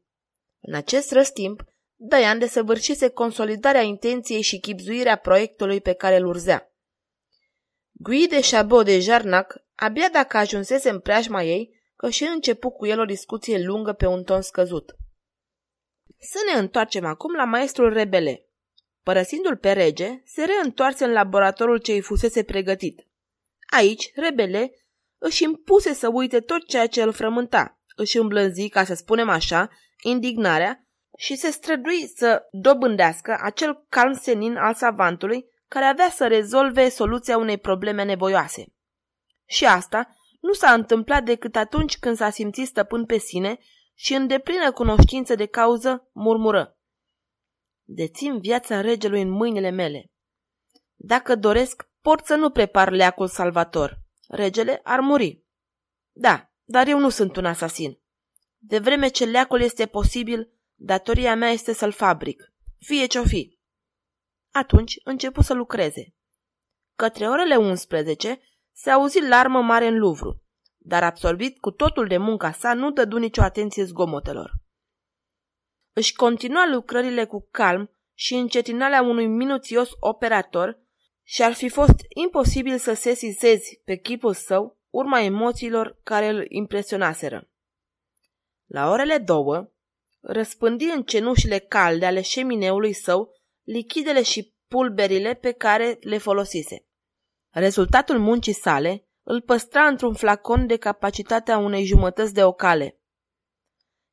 În 0.59 0.73
acest 0.73 1.11
răstimp, 1.11 1.63
Daian 2.05 2.39
desăvârșise 2.39 3.09
consolidarea 3.09 3.81
intenției 3.81 4.41
și 4.41 4.59
chipzuirea 4.59 5.15
proiectului 5.15 5.81
pe 5.81 5.94
care 5.94 6.15
îl 6.15 6.25
urzea. 6.25 6.71
Gui 7.91 8.27
de 8.27 8.39
Chabot 8.39 8.85
de 8.85 9.00
Jarnac, 9.00 9.55
abia 9.75 10.09
dacă 10.09 10.38
ajunsese 10.38 10.89
în 10.89 11.00
preajma 11.00 11.44
ei, 11.44 11.81
că 11.95 12.10
și 12.10 12.24
începu 12.24 12.69
cu 12.69 12.86
el 12.86 13.00
o 13.00 13.05
discuție 13.05 13.65
lungă 13.65 13.93
pe 13.93 14.05
un 14.05 14.24
ton 14.24 14.41
scăzut. 14.41 14.95
Să 16.19 16.38
ne 16.51 16.60
întoarcem 16.60 17.05
acum 17.05 17.33
la 17.33 17.43
maestrul 17.43 17.93
rebele. 17.93 18.48
Părăsindu-l 19.03 19.57
pe 19.57 19.72
rege, 19.72 20.22
se 20.25 20.43
reîntoarse 20.43 21.03
în 21.03 21.12
laboratorul 21.12 21.77
ce 21.77 21.91
îi 21.91 22.01
fusese 22.01 22.43
pregătit. 22.43 23.07
Aici, 23.72 24.12
rebele 24.15 24.72
își 25.17 25.43
impuse 25.43 25.93
să 25.93 26.10
uite 26.10 26.39
tot 26.39 26.67
ceea 26.67 26.88
ce 26.88 27.01
îl 27.01 27.12
frământa, 27.12 27.79
își 27.95 28.17
îmblânzi, 28.17 28.69
ca 28.69 28.83
să 28.83 28.93
spunem 28.93 29.29
așa, 29.29 29.69
indignarea 30.01 30.83
și 31.17 31.36
se 31.36 31.50
strădui 31.50 32.08
să 32.15 32.48
dobândească 32.51 33.38
acel 33.41 33.86
calm 33.89 34.13
senin 34.13 34.55
al 34.55 34.74
savantului 34.74 35.46
care 35.67 35.86
avea 35.86 36.10
să 36.10 36.27
rezolve 36.27 36.89
soluția 36.89 37.38
unei 37.38 37.58
probleme 37.58 38.03
nevoioase. 38.03 38.65
Și 39.46 39.65
asta 39.65 40.15
nu 40.41 40.53
s-a 40.53 40.74
întâmplat 40.74 41.24
decât 41.24 41.55
atunci 41.55 41.98
când 41.98 42.15
s-a 42.15 42.29
simțit 42.29 42.67
stăpân 42.67 43.05
pe 43.05 43.17
sine 43.17 43.60
și 43.93 44.13
în 44.13 44.27
deplină 44.27 44.72
cunoștință 44.72 45.36
de 45.36 45.46
cauză 45.46 46.10
murmură. 46.12 46.77
Dețin 47.84 48.39
viața 48.39 48.82
regelui 48.82 49.22
în 49.22 49.29
mâinile 49.29 49.70
mele. 49.70 50.12
Dacă 50.96 51.36
doresc, 51.36 51.89
pot 52.01 52.25
să 52.25 52.36
nu 52.36 52.50
prepar 52.50 52.91
leacul 52.91 53.27
salvator. 53.27 54.00
Regele 54.27 54.79
ar 54.84 55.00
muri. 55.00 55.43
Da, 56.12 56.51
dar 56.63 56.88
eu 56.88 57.00
nu 57.00 57.10
sunt 57.10 57.36
un 57.36 57.46
asasin. 57.46 58.00
De 58.58 58.79
vreme 58.79 59.08
ce 59.08 59.25
leacul 59.25 59.62
este 59.62 59.86
posibil, 59.86 60.51
datoria 60.75 61.36
mea 61.36 61.50
este 61.50 61.74
să-l 61.74 61.92
fabric, 61.92 62.53
fie 62.80 63.06
ce-o 63.06 63.24
fi. 63.24 63.60
Atunci 64.51 65.00
începu 65.03 65.42
să 65.42 65.53
lucreze. 65.53 66.15
Către 66.96 67.27
orele 67.27 67.56
11 67.56 68.42
se 68.72 68.89
auzi 68.89 69.22
larmă 69.22 69.62
mare 69.62 69.88
în 69.88 69.98
Luvru 70.00 70.44
dar 70.84 71.03
absorbit 71.03 71.60
cu 71.60 71.72
totul 71.72 72.08
de 72.08 72.18
munca 72.18 72.51
sa, 72.51 72.74
nu 72.74 72.92
dădu 72.92 73.18
nicio 73.18 73.42
atenție 73.42 73.84
zgomotelor. 73.84 74.51
Își 75.94 76.15
continua 76.15 76.68
lucrările 76.68 77.25
cu 77.25 77.48
calm 77.51 77.89
și 78.13 78.34
încetinalea 78.34 79.01
unui 79.01 79.27
minuțios 79.27 79.89
operator 80.00 80.80
și 81.24 81.44
ar 81.44 81.53
fi 81.53 81.70
fost 81.70 81.96
imposibil 82.08 82.77
să 82.77 82.94
se 82.94 83.13
sesizezi 83.13 83.82
pe 83.86 83.96
chipul 83.96 84.34
său 84.34 84.77
urma 84.89 85.20
emoțiilor 85.20 86.00
care 86.03 86.27
îl 86.27 86.46
impresionaseră. 86.50 87.50
La 88.65 88.89
orele 88.89 89.18
două, 89.18 89.72
răspândi 90.24 90.86
în 90.86 91.03
cenușile 91.03 91.60
calde 91.60 92.06
ale 92.06 92.22
șemineului 92.22 92.94
său 92.94 93.32
lichidele 93.63 94.24
și 94.24 94.53
pulberile 94.68 95.34
pe 95.34 95.51
care 95.51 95.98
le 96.01 96.18
folosise. 96.18 96.86
Rezultatul 97.50 98.20
muncii 98.20 98.53
sale 98.53 99.08
îl 99.24 99.42
păstra 99.42 99.88
într-un 99.88 100.13
flacon 100.13 100.68
de 100.68 100.77
capacitatea 100.77 101.58
unei 101.58 101.86
jumătăți 101.86 102.34
de 102.34 102.44
ocale. 102.44 103.00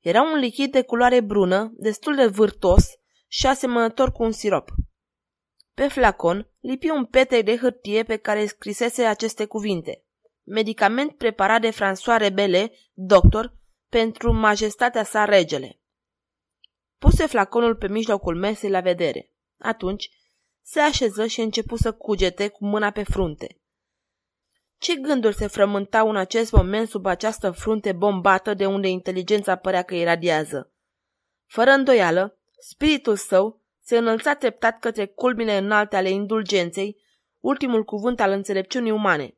Era 0.01 0.23
un 0.23 0.39
lichid 0.39 0.73
de 0.73 0.83
culoare 0.83 1.21
brună, 1.21 1.73
destul 1.77 2.15
de 2.15 2.27
vârtos 2.27 2.85
și 3.29 3.47
asemănător 3.47 4.13
cu 4.13 4.23
un 4.23 4.33
sirop. 4.33 4.71
Pe 5.75 5.89
flacon 5.89 6.51
lipi 6.61 6.89
un 6.89 7.05
pete 7.05 7.43
de 7.43 7.57
hârtie 7.57 8.03
pe 8.03 8.17
care 8.17 8.47
scrisese 8.47 9.05
aceste 9.05 9.45
cuvinte. 9.45 10.05
Medicament 10.43 11.17
preparat 11.17 11.61
de 11.61 11.71
François 11.71 12.19
Rebele, 12.19 12.73
doctor, 12.93 13.57
pentru 13.89 14.33
majestatea 14.33 15.05
sa 15.05 15.25
regele. 15.25 15.80
Puse 17.01 17.27
flaconul 17.27 17.77
pe 17.77 17.89
mijlocul 17.89 18.37
mesei 18.37 18.71
la 18.71 18.81
vedere. 18.81 19.31
Atunci 19.59 20.11
se 20.63 20.81
așeză 20.81 21.27
și 21.27 21.41
începu 21.41 21.77
să 21.77 21.93
cugete 21.93 22.49
cu 22.49 22.65
mâna 22.65 22.91
pe 22.91 23.03
frunte. 23.03 23.61
Ce 24.79 24.95
gânduri 24.95 25.37
se 25.37 25.47
frământau 25.47 26.09
în 26.09 26.17
acest 26.17 26.53
moment 26.53 26.89
sub 26.89 27.07
această 27.07 27.51
frunte 27.51 27.93
bombată 27.93 28.55
de 28.55 28.67
unde 28.67 28.89
inteligența 28.89 29.57
părea 29.57 29.83
că 29.83 29.95
iradiază? 29.95 30.73
Fără 31.47 31.71
îndoială, 31.71 32.39
spiritul 32.59 33.17
său 33.17 33.61
se 33.83 33.97
înălța 33.97 34.35
treptat 34.35 34.79
către 34.79 35.07
culmile 35.07 35.57
înalte 35.57 35.97
ale 35.97 36.11
indulgenței, 36.11 36.97
ultimul 37.39 37.85
cuvânt 37.85 38.21
al 38.21 38.31
înțelepciunii 38.31 38.91
umane. 38.91 39.37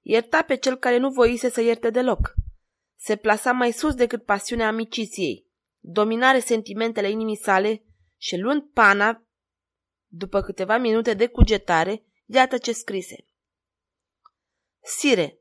Ierta 0.00 0.42
pe 0.42 0.56
cel 0.56 0.76
care 0.76 0.96
nu 0.96 1.10
voise 1.10 1.50
să 1.50 1.60
ierte 1.60 1.90
deloc. 1.90 2.34
Se 2.96 3.16
plasa 3.16 3.52
mai 3.52 3.72
sus 3.72 3.94
decât 3.94 4.24
pasiunea 4.24 4.66
amiciției, 4.68 5.45
dominare 5.88 6.38
sentimentele 6.38 7.10
inimii 7.10 7.36
sale 7.36 7.84
și 8.16 8.36
luând 8.36 8.62
pana, 8.62 9.26
după 10.06 10.40
câteva 10.40 10.76
minute 10.78 11.14
de 11.14 11.26
cugetare, 11.26 12.04
iată 12.24 12.58
ce 12.58 12.72
scrise. 12.72 13.28
Sire, 14.82 15.38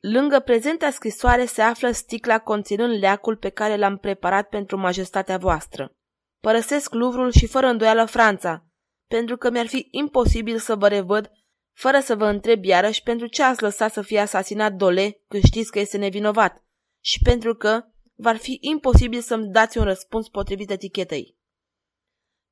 lângă 0.00 0.40
prezenta 0.40 0.90
scrisoare 0.90 1.44
se 1.44 1.62
află 1.62 1.90
sticla 1.90 2.38
conținând 2.38 2.98
leacul 2.98 3.36
pe 3.36 3.48
care 3.48 3.76
l-am 3.76 3.98
preparat 3.98 4.48
pentru 4.48 4.76
majestatea 4.76 5.38
voastră. 5.38 5.96
Părăsesc 6.40 6.92
Luvrul 6.94 7.32
și 7.32 7.46
fără 7.46 7.66
îndoială 7.66 8.04
Franța, 8.04 8.66
pentru 9.08 9.36
că 9.36 9.50
mi-ar 9.50 9.66
fi 9.66 9.88
imposibil 9.90 10.58
să 10.58 10.74
vă 10.74 10.88
revăd 10.88 11.30
fără 11.72 12.00
să 12.00 12.16
vă 12.16 12.26
întreb 12.26 12.64
iarăși 12.64 13.02
pentru 13.02 13.26
ce 13.26 13.42
ați 13.42 13.62
lăsat 13.62 13.92
să 13.92 14.02
fie 14.02 14.18
asasinat 14.18 14.72
Dole 14.72 15.20
când 15.28 15.42
știți 15.42 15.70
că 15.70 15.78
este 15.78 15.96
nevinovat 15.96 16.64
și 17.00 17.18
pentru 17.22 17.54
că 17.54 17.84
v-ar 18.22 18.36
fi 18.36 18.58
imposibil 18.60 19.20
să-mi 19.20 19.48
dați 19.48 19.78
un 19.78 19.84
răspuns 19.84 20.28
potrivit 20.28 20.70
etichetei. 20.70 21.36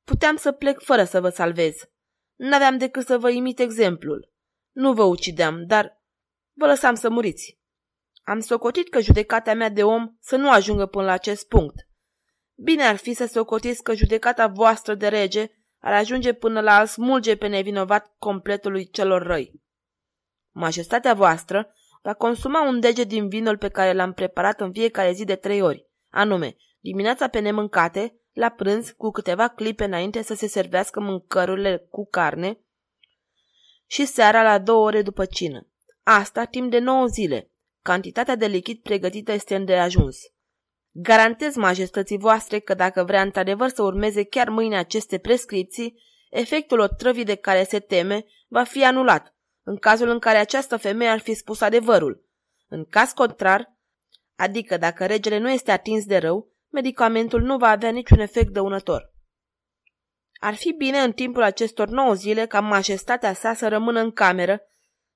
Puteam 0.05 0.37
să 0.37 0.53
plec 0.53 0.81
fără 0.81 1.05
să 1.05 1.21
vă 1.21 1.29
salvez. 1.29 1.77
N-aveam 2.37 2.79
decât 2.79 3.07
să 3.07 3.19
vă 3.19 3.31
imit 3.31 3.59
exemplul. 3.59 4.33
Nu 4.73 4.93
vă 4.93 5.03
ucideam, 5.03 5.67
dar 5.67 6.03
vă 6.53 6.67
lăsam 6.67 6.95
să 6.95 7.11
muriți. 7.11 7.59
Am 8.23 8.41
socotit 8.41 8.89
că 8.89 9.01
judecata 9.01 9.55
mea 9.55 9.69
de 9.69 9.85
om 9.85 10.17
să 10.21 10.37
nu 10.37 10.51
ajungă 10.51 10.87
până 10.87 11.05
la 11.05 11.13
acest 11.13 11.49
punct. 11.49 11.89
Bine 12.55 12.83
ar 12.83 12.97
fi 12.97 13.13
să 13.13 13.27
socotiți 13.27 13.83
că 13.83 13.95
judecata 13.95 14.47
voastră 14.47 14.95
de 14.95 15.09
rege 15.09 15.51
ar 15.79 15.93
ajunge 15.93 16.33
până 16.33 16.61
la 16.61 16.75
a 16.75 16.85
smulge 16.85 17.37
pe 17.37 17.47
nevinovat 17.47 18.15
completului 18.19 18.89
celor 18.89 19.23
răi. 19.23 19.63
Majestatea 20.51 21.15
voastră 21.15 21.75
va 22.03 22.15
consuma 22.15 22.69
un 22.69 22.81
deget 22.81 23.09
din 23.09 23.29
vinul 23.29 23.57
pe 23.57 23.69
care 23.69 23.93
l-am 23.93 24.13
preparat 24.13 24.61
în 24.61 24.73
fiecare 24.73 25.13
zi 25.13 25.25
de 25.25 25.37
trei 25.37 25.61
ori, 25.61 25.87
anume, 26.09 26.57
dimineața 26.81 27.29
pe 27.29 27.39
nemâncate, 27.39 28.15
la 28.33 28.49
prânz, 28.49 28.91
cu 28.91 29.11
câteva 29.11 29.49
clipe 29.49 29.85
înainte 29.85 30.23
să 30.23 30.35
se 30.35 30.47
servească 30.47 31.01
mâncărurile 31.01 31.87
cu 31.91 32.07
carne 32.07 32.59
și 33.87 34.05
seara 34.05 34.43
la 34.43 34.59
două 34.59 34.85
ore 34.85 35.03
după 35.03 35.25
cină. 35.25 35.69
Asta 36.03 36.45
timp 36.45 36.71
de 36.71 36.79
nouă 36.79 37.07
zile. 37.07 37.51
Cantitatea 37.83 38.37
de 38.37 38.47
lichid 38.47 38.83
pregătită 38.83 39.33
este 39.33 39.55
îndeajuns. 39.55 40.19
Garantez 40.91 41.55
majestății 41.55 42.19
voastre 42.19 42.59
că 42.59 42.75
dacă 42.75 43.05
vrea 43.05 43.23
într-adevăr 43.23 43.69
să 43.69 43.83
urmeze 43.83 44.25
chiar 44.25 44.49
mâine 44.49 44.77
aceste 44.77 45.19
prescripții, 45.19 46.03
efectul 46.31 46.79
otrăvii 46.79 47.25
de 47.25 47.35
care 47.35 47.65
se 47.65 47.79
teme 47.79 48.25
va 48.49 48.63
fi 48.63 48.85
anulat, 48.85 49.35
în 49.63 49.77
cazul 49.77 50.09
în 50.09 50.19
care 50.19 50.39
această 50.39 50.77
femeie 50.77 51.11
ar 51.11 51.19
fi 51.19 51.35
spus 51.35 51.61
adevărul. 51.61 52.25
În 52.69 52.85
caz 52.85 53.13
contrar, 53.13 53.73
adică 54.37 54.77
dacă 54.77 55.07
regele 55.07 55.39
nu 55.39 55.51
este 55.51 55.71
atins 55.71 56.05
de 56.05 56.19
rău, 56.19 56.49
medicamentul 56.69 57.43
nu 57.43 57.57
va 57.57 57.69
avea 57.69 57.91
niciun 57.91 58.19
efect 58.19 58.53
dăunător. 58.53 59.13
Ar 60.41 60.55
fi 60.55 60.73
bine 60.73 60.99
în 60.99 61.13
timpul 61.13 61.43
acestor 61.43 61.89
nouă 61.89 62.15
zile 62.15 62.47
ca 62.47 62.61
majestatea 62.61 63.33
sa 63.33 63.55
să 63.55 63.69
rămână 63.69 64.01
în 64.01 64.11
cameră, 64.11 64.61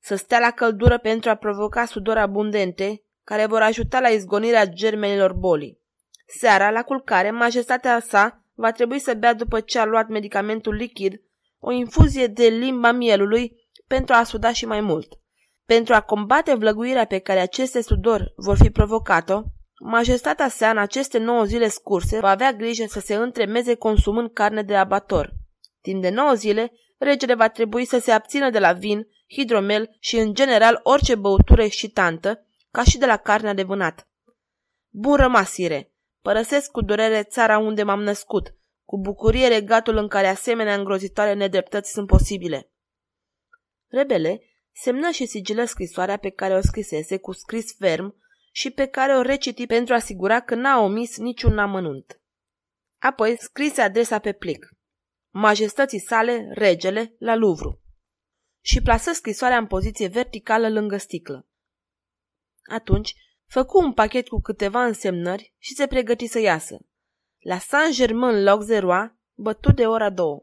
să 0.00 0.14
stea 0.14 0.38
la 0.38 0.50
căldură 0.50 0.98
pentru 0.98 1.30
a 1.30 1.34
provoca 1.34 1.84
sudor 1.84 2.16
abundente, 2.16 3.02
care 3.24 3.46
vor 3.46 3.62
ajuta 3.62 4.00
la 4.00 4.08
izgonirea 4.08 4.66
germenilor 4.66 5.32
bolii. 5.32 5.82
Seara, 6.26 6.70
la 6.70 6.82
culcare, 6.82 7.30
majestatea 7.30 8.00
sa 8.00 8.42
va 8.54 8.72
trebui 8.72 8.98
să 8.98 9.14
bea 9.14 9.34
după 9.34 9.60
ce 9.60 9.78
a 9.78 9.84
luat 9.84 10.08
medicamentul 10.08 10.74
lichid 10.74 11.20
o 11.58 11.70
infuzie 11.70 12.26
de 12.26 12.46
limba 12.46 12.92
mielului 12.92 13.63
pentru 13.94 14.14
a 14.14 14.22
suda 14.22 14.52
și 14.52 14.66
mai 14.66 14.80
mult. 14.80 15.08
Pentru 15.64 15.94
a 15.94 16.00
combate 16.00 16.54
vlăguirea 16.54 17.04
pe 17.04 17.18
care 17.18 17.40
aceste 17.40 17.82
sudori 17.82 18.32
vor 18.36 18.56
fi 18.56 18.70
provocat-o, 18.70 19.42
majestatea 19.78 20.48
sa 20.48 20.70
în 20.70 20.78
aceste 20.78 21.18
nouă 21.18 21.44
zile 21.44 21.68
scurse 21.68 22.20
va 22.20 22.30
avea 22.30 22.52
grijă 22.52 22.84
să 22.88 23.00
se 23.00 23.14
întremeze 23.14 23.74
consumând 23.74 24.32
carne 24.32 24.62
de 24.62 24.76
abator. 24.76 25.32
Timp 25.80 26.02
de 26.02 26.10
nouă 26.10 26.32
zile, 26.34 26.72
regele 26.98 27.34
va 27.34 27.48
trebui 27.48 27.84
să 27.84 27.98
se 27.98 28.10
abțină 28.10 28.50
de 28.50 28.58
la 28.58 28.72
vin, 28.72 29.06
hidromel 29.36 29.96
și 30.00 30.16
în 30.16 30.34
general 30.34 30.80
orice 30.82 31.14
băutură 31.14 31.62
excitantă, 31.62 32.46
ca 32.70 32.82
și 32.82 32.98
de 32.98 33.06
la 33.06 33.16
carnea 33.16 33.54
de 33.54 33.62
vânat. 33.62 34.08
Bun 34.90 35.16
rămasire! 35.16 35.92
Părăsesc 36.22 36.70
cu 36.70 36.82
durere 36.82 37.22
țara 37.22 37.58
unde 37.58 37.82
m-am 37.82 38.02
născut, 38.02 38.54
cu 38.84 39.00
bucurie 39.00 39.48
regatul 39.48 39.96
în 39.96 40.08
care 40.08 40.26
asemenea 40.26 40.74
îngrozitoare 40.74 41.34
nedreptăți 41.34 41.90
sunt 41.90 42.06
posibile. 42.06 42.68
Rebele 43.94 44.40
semnă 44.72 45.10
și 45.10 45.26
sigilă 45.26 45.64
scrisoarea 45.64 46.16
pe 46.16 46.30
care 46.30 46.54
o 46.54 46.60
scrisese 46.60 47.18
cu 47.18 47.32
scris 47.32 47.76
ferm 47.76 48.16
și 48.52 48.70
pe 48.70 48.86
care 48.86 49.16
o 49.16 49.22
reciti 49.22 49.66
pentru 49.66 49.92
a 49.92 49.96
asigura 49.96 50.40
că 50.40 50.54
n-a 50.54 50.80
omis 50.80 51.18
niciun 51.18 51.58
amănunt. 51.58 52.20
Apoi 52.98 53.36
scrise 53.38 53.80
adresa 53.80 54.18
pe 54.18 54.32
plic. 54.32 54.68
Majestății 55.30 55.98
sale, 55.98 56.48
regele, 56.52 57.14
la 57.18 57.34
Luvru. 57.34 57.82
Și 58.60 58.80
plasă 58.80 59.12
scrisoarea 59.12 59.58
în 59.58 59.66
poziție 59.66 60.06
verticală 60.08 60.68
lângă 60.70 60.96
sticlă. 60.96 61.48
Atunci, 62.64 63.14
făcu 63.46 63.78
un 63.78 63.92
pachet 63.92 64.28
cu 64.28 64.40
câteva 64.40 64.84
însemnări 64.84 65.54
și 65.58 65.74
se 65.74 65.86
pregăti 65.86 66.26
să 66.26 66.38
iasă. 66.38 66.78
La 67.38 67.58
Saint-Germain-l'Auxerrois 67.58 69.10
bătu 69.34 69.72
de 69.72 69.86
ora 69.86 70.10
două. 70.10 70.42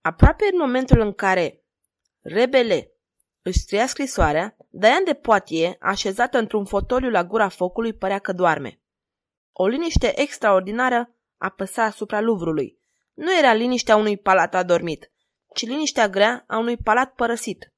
Aproape 0.00 0.44
în 0.52 0.58
momentul 0.58 1.00
în 1.00 1.12
care 1.12 1.63
Rebele 2.24 2.92
își 3.42 3.58
scria 3.58 3.86
scrisoarea, 3.86 4.56
Diane 4.70 5.02
de 5.04 5.14
Poitiers, 5.14 5.76
așezată 5.80 6.38
într-un 6.38 6.64
fotoliu 6.64 7.10
la 7.10 7.24
gura 7.24 7.48
focului, 7.48 7.92
părea 7.92 8.18
că 8.18 8.32
doarme. 8.32 8.80
O 9.52 9.66
liniște 9.66 10.20
extraordinară 10.20 11.14
apăsa 11.36 11.82
asupra 11.82 12.20
Luvrului. 12.20 12.78
Nu 13.14 13.38
era 13.38 13.52
liniștea 13.52 13.96
unui 13.96 14.16
palat 14.16 14.54
adormit, 14.54 15.12
ci 15.54 15.66
liniștea 15.66 16.08
grea 16.08 16.44
a 16.46 16.58
unui 16.58 16.76
palat 16.76 17.14
părăsit. 17.14 17.72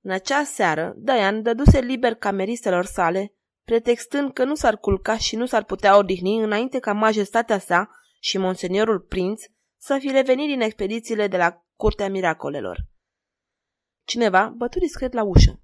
În 0.00 0.10
acea 0.10 0.44
seară, 0.44 0.92
Diane 0.96 1.40
dăduse 1.40 1.80
liber 1.80 2.14
cameristelor 2.14 2.84
sale, 2.84 3.34
pretextând 3.64 4.32
că 4.32 4.44
nu 4.44 4.54
s-ar 4.54 4.76
culca 4.76 5.16
și 5.16 5.36
nu 5.36 5.46
s-ar 5.46 5.64
putea 5.64 5.96
odihni 5.96 6.42
înainte 6.42 6.78
ca 6.78 6.92
majestatea 6.92 7.58
sa 7.58 7.90
și 8.20 8.38
monseniorul 8.38 9.00
prinț 9.00 9.42
să 9.76 9.96
fi 10.00 10.10
revenit 10.10 10.48
din 10.48 10.60
expedițiile 10.60 11.26
de 11.26 11.36
la 11.36 11.64
Curtea 11.76 12.08
Miracolelor. 12.08 12.92
Cineva 14.04 14.52
bătu 14.56 14.78
discret 14.78 15.12
la 15.12 15.22
ușă. 15.22 15.62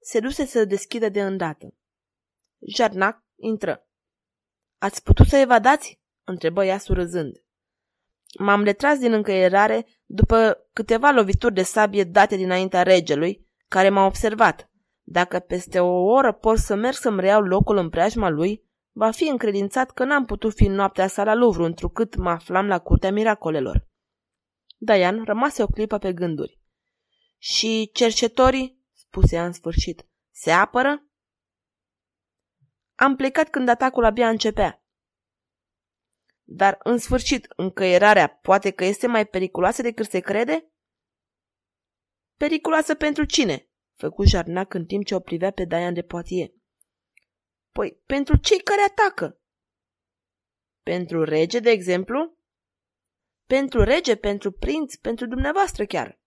Se 0.00 0.20
duse 0.20 0.44
să 0.44 0.64
deschidă 0.64 1.08
de 1.08 1.22
îndată. 1.22 1.74
Jarnac 2.76 3.24
intră. 3.36 3.86
Ați 4.78 5.02
putut 5.02 5.26
să 5.26 5.36
evadați?" 5.36 6.00
întrebă 6.24 6.64
ea 6.64 6.78
surâzând. 6.78 7.44
M-am 8.38 8.64
retras 8.64 8.98
din 8.98 9.12
încăierare 9.12 9.86
după 10.04 10.66
câteva 10.72 11.10
lovituri 11.10 11.54
de 11.54 11.62
sabie 11.62 12.04
date 12.04 12.36
dinaintea 12.36 12.82
regelui, 12.82 13.48
care 13.68 13.88
m-a 13.88 14.04
observat. 14.04 14.70
Dacă 15.02 15.38
peste 15.38 15.80
o 15.80 16.02
oră 16.02 16.32
pot 16.32 16.58
să 16.58 16.74
merg 16.74 16.94
să-mi 16.94 17.20
reiau 17.20 17.40
locul 17.40 17.76
în 17.76 17.88
preajma 17.88 18.28
lui, 18.28 18.64
va 18.92 19.10
fi 19.10 19.28
încredințat 19.28 19.90
că 19.90 20.04
n-am 20.04 20.24
putut 20.24 20.54
fi 20.54 20.64
în 20.64 20.72
noaptea 20.72 21.06
sa 21.06 21.24
la 21.24 21.34
Louvre, 21.34 21.64
întrucât 21.64 22.16
mă 22.16 22.30
aflam 22.30 22.66
la 22.66 22.78
curtea 22.78 23.12
miracolelor. 23.12 23.86
Diane 24.78 25.22
rămase 25.24 25.62
o 25.62 25.66
clipă 25.66 25.98
pe 25.98 26.12
gânduri. 26.12 26.61
Și 27.44 27.90
cercetorii, 27.92 28.84
spuse 28.92 29.34
ea 29.34 29.44
în 29.44 29.52
sfârșit, 29.52 30.06
se 30.30 30.50
apără? 30.50 31.06
Am 32.94 33.16
plecat 33.16 33.48
când 33.50 33.68
atacul 33.68 34.04
abia 34.04 34.28
începea. 34.28 34.84
Dar, 36.42 36.78
în 36.82 36.98
sfârșit, 36.98 37.46
încăierarea 37.56 38.28
poate 38.28 38.70
că 38.70 38.84
este 38.84 39.06
mai 39.06 39.26
periculoasă 39.26 39.82
decât 39.82 40.06
se 40.06 40.20
crede? 40.20 40.72
Periculoasă 42.36 42.94
pentru 42.94 43.24
cine? 43.24 43.70
Făcu 43.94 44.24
Jarnac 44.24 44.74
în 44.74 44.86
timp 44.86 45.04
ce 45.04 45.14
o 45.14 45.20
privea 45.20 45.50
pe 45.50 45.64
Diane 45.64 45.92
de 45.92 46.02
Poitiers. 46.02 46.52
Păi, 47.70 48.02
pentru 48.06 48.36
cei 48.36 48.58
care 48.58 48.80
atacă. 48.80 49.40
Pentru 50.82 51.24
rege, 51.24 51.60
de 51.60 51.70
exemplu? 51.70 52.38
Pentru 53.46 53.82
rege, 53.82 54.16
pentru 54.16 54.52
prinț, 54.52 54.94
pentru 54.94 55.26
dumneavoastră 55.26 55.84
chiar. 55.84 56.20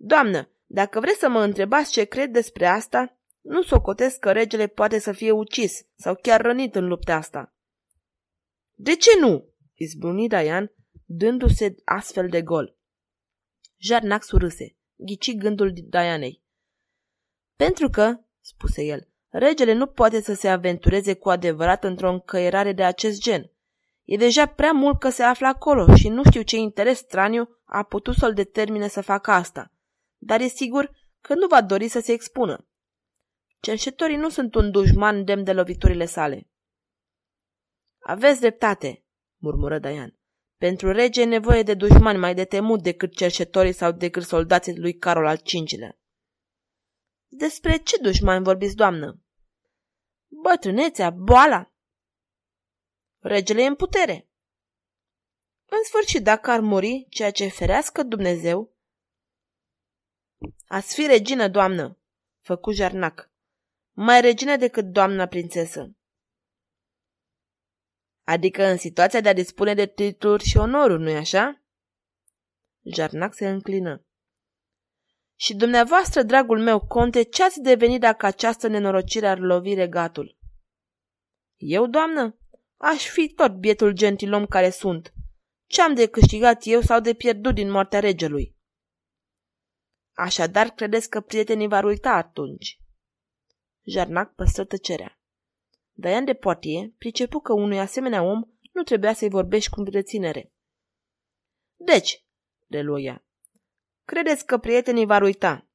Doamnă, 0.00 0.48
dacă 0.66 1.00
vreți 1.00 1.18
să 1.18 1.28
mă 1.28 1.42
întrebați 1.42 1.92
ce 1.92 2.04
cred 2.04 2.30
despre 2.30 2.66
asta, 2.66 3.18
nu 3.40 3.62
socotesc 3.62 4.18
că 4.18 4.32
regele 4.32 4.66
poate 4.66 4.98
să 4.98 5.12
fie 5.12 5.30
ucis 5.30 5.86
sau 5.96 6.14
chiar 6.22 6.40
rănit 6.40 6.74
în 6.74 6.86
lupta 6.86 7.14
asta. 7.14 7.54
De 8.74 8.96
ce 8.96 9.10
nu? 9.20 9.48
izbuni 9.74 10.28
Dian, 10.28 10.72
dându-se 11.04 11.74
astfel 11.84 12.28
de 12.28 12.42
gol. 12.42 12.76
Jarnac 13.76 14.24
surâse, 14.24 14.76
ghici 14.96 15.36
gândul 15.36 15.72
Dianei. 15.74 16.42
Pentru 17.56 17.88
că, 17.88 18.18
spuse 18.40 18.84
el, 18.84 19.08
regele 19.28 19.72
nu 19.72 19.86
poate 19.86 20.20
să 20.20 20.34
se 20.34 20.48
aventureze 20.48 21.14
cu 21.14 21.30
adevărat 21.30 21.84
într-o 21.84 22.10
încăierare 22.10 22.72
de 22.72 22.84
acest 22.84 23.20
gen. 23.20 23.50
E 24.04 24.16
deja 24.16 24.46
prea 24.46 24.72
mult 24.72 24.98
că 24.98 25.08
se 25.08 25.22
află 25.22 25.46
acolo 25.46 25.94
și 25.94 26.08
nu 26.08 26.22
știu 26.24 26.42
ce 26.42 26.56
interes 26.56 26.98
straniu 26.98 27.48
a 27.64 27.82
putut 27.82 28.14
să-l 28.14 28.34
determine 28.34 28.88
să 28.88 29.00
facă 29.00 29.30
asta. 29.30 29.72
Dar 30.18 30.40
e 30.40 30.46
sigur 30.46 30.90
că 31.20 31.34
nu 31.34 31.46
va 31.46 31.62
dori 31.62 31.88
să 31.88 32.00
se 32.00 32.12
expună. 32.12 32.68
Cerșetorii 33.60 34.16
nu 34.16 34.28
sunt 34.28 34.54
un 34.54 34.70
dușman 34.70 35.24
demn 35.24 35.44
de 35.44 35.52
loviturile 35.52 36.04
sale. 36.04 36.50
Aveți 37.98 38.40
dreptate, 38.40 39.04
murmură 39.36 39.78
Daian. 39.78 40.18
Pentru 40.56 40.92
rege 40.92 41.20
e 41.20 41.24
nevoie 41.24 41.62
de 41.62 41.74
dușmani 41.74 42.18
mai 42.18 42.34
de 42.34 42.44
temut 42.44 42.82
decât 42.82 43.14
cerșetorii 43.14 43.72
sau 43.72 43.92
decât 43.92 44.22
soldații 44.22 44.78
lui 44.78 44.96
Carol 44.96 45.26
al 45.26 45.40
V-lea. 45.44 45.98
Despre 47.30 47.76
ce 47.76 47.96
dușmani 47.96 48.44
vorbiți, 48.44 48.74
doamnă? 48.74 49.22
Bătrânețea, 50.42 51.10
boala. 51.10 51.72
Regele 53.18 53.62
e 53.62 53.66
în 53.66 53.74
putere. 53.74 54.28
În 55.64 55.84
sfârșit, 55.84 56.22
dacă 56.22 56.50
ar 56.50 56.60
muri, 56.60 57.06
ceea 57.08 57.30
ce 57.30 57.48
ferească 57.48 58.02
Dumnezeu... 58.02 58.76
Ați 60.66 60.94
fi 60.94 61.06
regină, 61.06 61.48
doamnă, 61.48 61.98
făcu 62.40 62.72
Jarnac. 62.72 63.30
Mai 63.92 64.20
regină 64.20 64.56
decât 64.56 64.84
doamna 64.84 65.26
prințesă. 65.26 65.92
Adică 68.24 68.64
în 68.64 68.76
situația 68.76 69.20
de 69.20 69.28
a 69.28 69.32
dispune 69.32 69.74
de 69.74 69.86
titluri 69.86 70.44
și 70.44 70.56
onoruri, 70.56 71.02
nu-i 71.02 71.16
așa? 71.16 71.62
Jarnac 72.82 73.34
se 73.34 73.48
înclină. 73.48 74.02
Și 75.40 75.54
dumneavoastră, 75.54 76.22
dragul 76.22 76.60
meu 76.60 76.80
conte, 76.80 77.22
ce 77.22 77.44
ați 77.44 77.60
devenit 77.60 78.00
dacă 78.00 78.26
această 78.26 78.66
nenorocire 78.66 79.28
ar 79.28 79.38
lovi 79.38 79.74
regatul? 79.74 80.38
Eu, 81.56 81.86
doamnă? 81.86 82.38
Aș 82.76 83.08
fi 83.08 83.28
tot 83.28 83.52
bietul 83.52 83.92
gentilom 83.92 84.46
care 84.46 84.70
sunt. 84.70 85.12
Ce 85.66 85.82
am 85.82 85.94
de 85.94 86.06
câștigat 86.06 86.60
eu 86.64 86.80
sau 86.80 87.00
de 87.00 87.14
pierdut 87.14 87.54
din 87.54 87.70
moartea 87.70 88.00
regelui? 88.00 88.57
Așadar, 90.18 90.68
credeți 90.68 91.10
că 91.10 91.20
prietenii 91.20 91.68
v-ar 91.68 91.84
uita 91.84 92.10
atunci? 92.10 92.80
Jarnac 93.82 94.34
păstră 94.34 94.64
tăcerea. 94.64 95.20
Daian 95.92 96.24
de 96.24 96.34
Poitiers 96.34 96.90
pricepu 96.98 97.38
că 97.40 97.52
unui 97.52 97.78
asemenea 97.78 98.22
om 98.22 98.42
nu 98.72 98.82
trebuia 98.82 99.12
să-i 99.12 99.28
vorbești 99.28 99.70
cu 99.70 99.82
reținere. 99.82 100.52
Deci, 101.76 102.24
reluă 102.68 103.00
ea, 103.00 103.24
credeți 104.04 104.46
că 104.46 104.58
prietenii 104.58 105.06
v-ar 105.06 105.22
uita? 105.22 105.66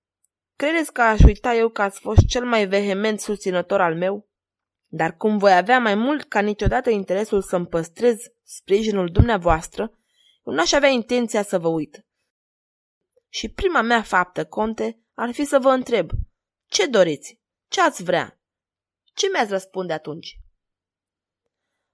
Credeți 0.55 0.93
că 0.93 1.01
aș 1.01 1.21
uita 1.21 1.53
eu 1.53 1.69
că 1.69 1.81
ați 1.81 1.99
fost 1.99 2.25
cel 2.27 2.45
mai 2.45 2.67
vehement 2.67 3.19
susținător 3.19 3.81
al 3.81 3.95
meu? 3.95 4.29
Dar 4.87 5.17
cum 5.17 5.37
voi 5.37 5.53
avea 5.53 5.79
mai 5.79 5.95
mult 5.95 6.23
ca 6.23 6.39
niciodată 6.39 6.89
interesul 6.89 7.41
să-mi 7.41 7.67
păstrez 7.67 8.17
sprijinul 8.43 9.09
dumneavoastră, 9.09 9.97
eu 10.45 10.53
n-aș 10.53 10.71
avea 10.71 10.89
intenția 10.89 11.43
să 11.43 11.59
vă 11.59 11.67
uit. 11.67 12.05
Și 13.33 13.49
prima 13.49 13.81
mea 13.81 14.01
faptă, 14.01 14.45
conte, 14.45 15.03
ar 15.13 15.31
fi 15.31 15.45
să 15.45 15.59
vă 15.59 15.69
întreb, 15.69 16.09
ce 16.65 16.85
doriți? 16.85 17.41
Ce 17.67 17.81
ați 17.81 18.03
vrea? 18.03 18.41
Ce 19.13 19.27
mi-ați 19.31 19.51
răspunde 19.51 19.93
atunci? 19.93 20.39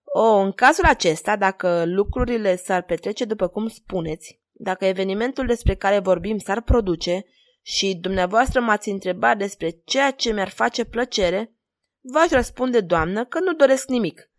O, 0.04 0.36
în 0.36 0.52
cazul 0.52 0.86
acesta, 0.86 1.36
dacă 1.36 1.86
lucrurile 1.86 2.56
s-ar 2.56 2.84
petrece 2.84 3.26
după 3.26 3.48
cum 3.48 3.68
spuneți, 3.68 4.42
dacă 4.52 4.86
evenimentul 4.86 5.46
despre 5.46 5.76
care 5.76 6.00
vorbim 6.00 6.38
s-ar 6.38 6.62
produce 6.62 7.26
și 7.62 7.96
dumneavoastră 7.96 8.60
m-ați 8.60 8.90
întrebat 8.90 9.38
despre 9.38 9.70
ceea 9.86 10.12
ce 10.12 10.34
mi-ar 10.34 10.50
face 10.50 10.86
plăcere, 10.86 11.54
v-aș 12.02 12.30
răspunde, 12.30 12.82
doamnă, 12.82 13.26
că 13.26 13.40
nu 13.40 13.54
doresc 13.54 13.88
nimic, 13.88 14.32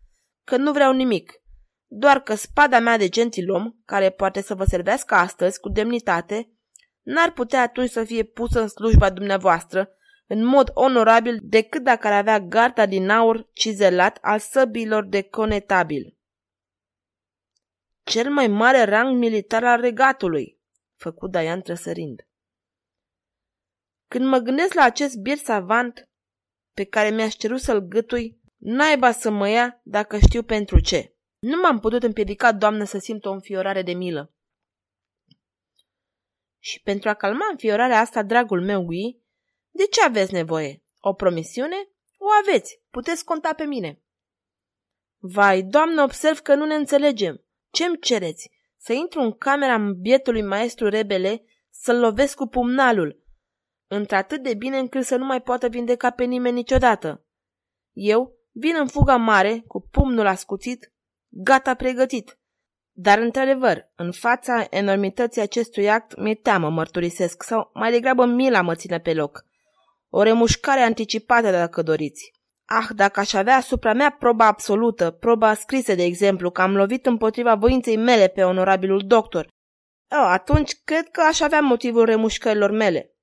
că 0.43 0.57
nu 0.57 0.71
vreau 0.71 0.93
nimic, 0.93 1.33
doar 1.87 2.21
că 2.21 2.35
spada 2.35 2.79
mea 2.79 2.97
de 2.97 3.09
gentilom, 3.09 3.71
care 3.85 4.09
poate 4.09 4.41
să 4.41 4.55
vă 4.55 4.63
servească 4.63 5.15
astăzi 5.15 5.59
cu 5.59 5.69
demnitate, 5.69 6.55
n-ar 7.11 7.31
putea 7.31 7.61
atunci 7.61 7.89
să 7.89 8.03
fie 8.03 8.23
pusă 8.23 8.61
în 8.61 8.67
slujba 8.67 9.09
dumneavoastră 9.09 9.95
în 10.27 10.43
mod 10.45 10.71
onorabil 10.73 11.39
decât 11.41 11.83
dacă 11.83 12.07
ar 12.07 12.13
avea 12.13 12.39
garda 12.39 12.85
din 12.85 13.09
aur 13.09 13.49
cizelat 13.53 14.17
al 14.21 14.39
săbilor 14.39 15.05
de 15.05 15.21
conetabil. 15.21 16.17
Cel 18.03 18.31
mai 18.31 18.47
mare 18.47 18.83
rang 18.83 19.17
militar 19.17 19.63
al 19.63 19.81
regatului, 19.81 20.59
făcu 20.95 21.27
Daian 21.27 21.61
trăsărind. 21.61 22.27
Când 24.07 24.25
mă 24.25 24.37
gândesc 24.37 24.73
la 24.73 24.83
acest 24.83 25.17
bier 25.17 25.37
savant 25.37 26.09
pe 26.73 26.83
care 26.83 27.09
mi-aș 27.09 27.33
cerut 27.33 27.59
să-l 27.59 27.79
gâtui, 27.79 28.41
naiba 28.57 29.11
să 29.11 29.29
mă 29.29 29.49
ia 29.49 29.81
dacă 29.83 30.17
știu 30.17 30.43
pentru 30.43 30.79
ce. 30.79 31.15
Nu 31.39 31.59
m-am 31.61 31.79
putut 31.79 32.03
împiedica, 32.03 32.51
doamnă, 32.51 32.83
să 32.83 32.97
simt 32.97 33.25
o 33.25 33.31
înfiorare 33.31 33.81
de 33.81 33.93
milă. 33.93 34.33
Și 36.63 36.81
pentru 36.81 37.09
a 37.09 37.13
calma 37.13 37.47
înfiorarea 37.51 37.99
asta, 37.99 38.23
dragul 38.23 38.61
meu, 38.61 38.83
Gui, 38.83 39.21
de 39.69 39.83
ce 39.85 40.03
aveți 40.03 40.33
nevoie? 40.33 40.83
O 40.99 41.13
promisiune? 41.13 41.89
O 42.17 42.25
aveți. 42.41 42.81
Puteți 42.89 43.25
conta 43.25 43.53
pe 43.53 43.63
mine. 43.63 44.01
Vai, 45.17 45.63
doamnă, 45.63 46.03
observ 46.03 46.39
că 46.39 46.55
nu 46.55 46.65
ne 46.65 46.75
înțelegem. 46.75 47.43
Ce-mi 47.71 47.99
cereți? 47.99 48.51
Să 48.77 48.93
intru 48.93 49.19
în 49.19 49.31
camera 49.31 49.77
bietului 49.77 50.41
maestru 50.41 50.89
rebele, 50.89 51.43
să-l 51.69 51.99
lovesc 51.99 52.35
cu 52.35 52.47
pumnalul, 52.47 53.23
într-atât 53.87 54.43
de 54.43 54.53
bine 54.53 54.77
încât 54.77 55.05
să 55.05 55.15
nu 55.15 55.25
mai 55.25 55.41
poată 55.41 55.67
vindeca 55.67 56.09
pe 56.09 56.23
nimeni 56.23 56.55
niciodată. 56.55 57.25
Eu 57.91 58.35
vin 58.51 58.75
în 58.75 58.87
fuga 58.87 59.15
mare, 59.15 59.63
cu 59.67 59.81
pumnul 59.81 60.27
ascuțit, 60.27 60.93
gata 61.27 61.75
pregătit. 61.75 62.39
Dar, 63.03 63.17
într-adevăr, 63.17 63.91
în 63.95 64.11
fața 64.11 64.65
enormității 64.69 65.41
acestui 65.41 65.89
act, 65.89 66.17
mi-e 66.17 66.35
teamă, 66.35 66.69
mărturisesc, 66.69 67.43
sau 67.43 67.69
mai 67.73 67.91
degrabă 67.91 68.25
mila 68.25 68.61
mă 68.61 68.75
ține 68.75 68.99
pe 68.99 69.13
loc. 69.13 69.45
O 70.09 70.21
remușcare 70.23 70.79
anticipată, 70.79 71.51
dacă 71.51 71.81
doriți. 71.81 72.31
Ah, 72.65 72.87
dacă 72.95 73.19
aș 73.19 73.33
avea 73.33 73.55
asupra 73.55 73.93
mea 73.93 74.15
proba 74.19 74.45
absolută, 74.45 75.11
proba 75.11 75.53
scrisă, 75.53 75.95
de 75.95 76.03
exemplu, 76.03 76.51
că 76.51 76.61
am 76.61 76.75
lovit 76.75 77.05
împotriva 77.05 77.55
voinței 77.55 77.97
mele 77.97 78.27
pe 78.27 78.43
onorabilul 78.43 79.07
doctor, 79.07 79.45
oh, 80.09 80.27
atunci 80.27 80.71
cred 80.83 81.09
că 81.09 81.21
aș 81.21 81.39
avea 81.39 81.59
motivul 81.61 82.05
remușcărilor 82.05 82.71
mele. 82.71 83.15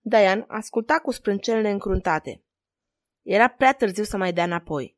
Diane 0.00 0.44
asculta 0.48 0.98
cu 0.98 1.10
sprâncenele 1.10 1.70
încruntate. 1.70 2.44
Era 3.22 3.48
prea 3.48 3.72
târziu 3.72 4.04
să 4.04 4.16
mai 4.16 4.32
dea 4.32 4.44
înapoi. 4.44 4.97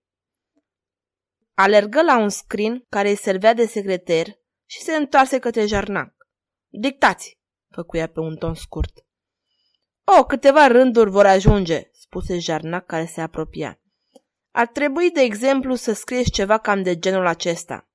Alergă 1.54 2.02
la 2.02 2.18
un 2.18 2.28
scrin 2.28 2.84
care 2.88 3.08
îi 3.08 3.16
servea 3.16 3.54
de 3.54 3.66
secreter 3.66 4.26
și 4.66 4.80
se 4.80 4.94
întoarse 4.96 5.38
către 5.38 5.66
jarnac. 5.66 6.14
Dictați, 6.68 7.40
făcuia 7.68 8.06
pe 8.06 8.20
un 8.20 8.36
ton 8.36 8.54
scurt. 8.54 9.04
O, 10.18 10.24
câteva 10.24 10.66
rânduri 10.66 11.10
vor 11.10 11.26
ajunge, 11.26 11.90
spuse 11.92 12.38
Jarnac 12.38 12.86
care 12.86 13.04
se 13.04 13.20
apropia. 13.20 13.80
Ar 14.50 14.66
trebui, 14.66 15.10
de 15.10 15.20
exemplu, 15.20 15.74
să 15.74 15.92
scrieți 15.92 16.30
ceva 16.30 16.58
cam 16.58 16.82
de 16.82 16.98
genul 16.98 17.26
acesta. 17.26 17.88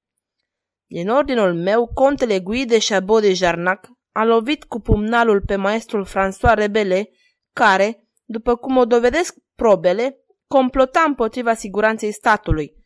Din 0.85 1.09
ordinul 1.09 1.53
meu, 1.53 1.87
contele 1.93 2.39
Gui 2.39 2.65
de 2.65 2.77
Chabot 2.79 3.21
de 3.21 3.33
Jarnac 3.33 3.87
a 4.11 4.23
lovit 4.23 4.63
cu 4.63 4.79
pumnalul 4.79 5.41
pe 5.41 5.55
maestrul 5.55 6.07
François 6.07 6.53
Rebele, 6.53 7.09
care, 7.53 8.07
după 8.23 8.55
cum 8.55 8.77
o 8.77 8.85
dovedesc 8.85 9.35
probele, 9.55 10.17
complota 10.47 11.01
împotriva 11.01 11.53
siguranței 11.53 12.11
statului. 12.11 12.84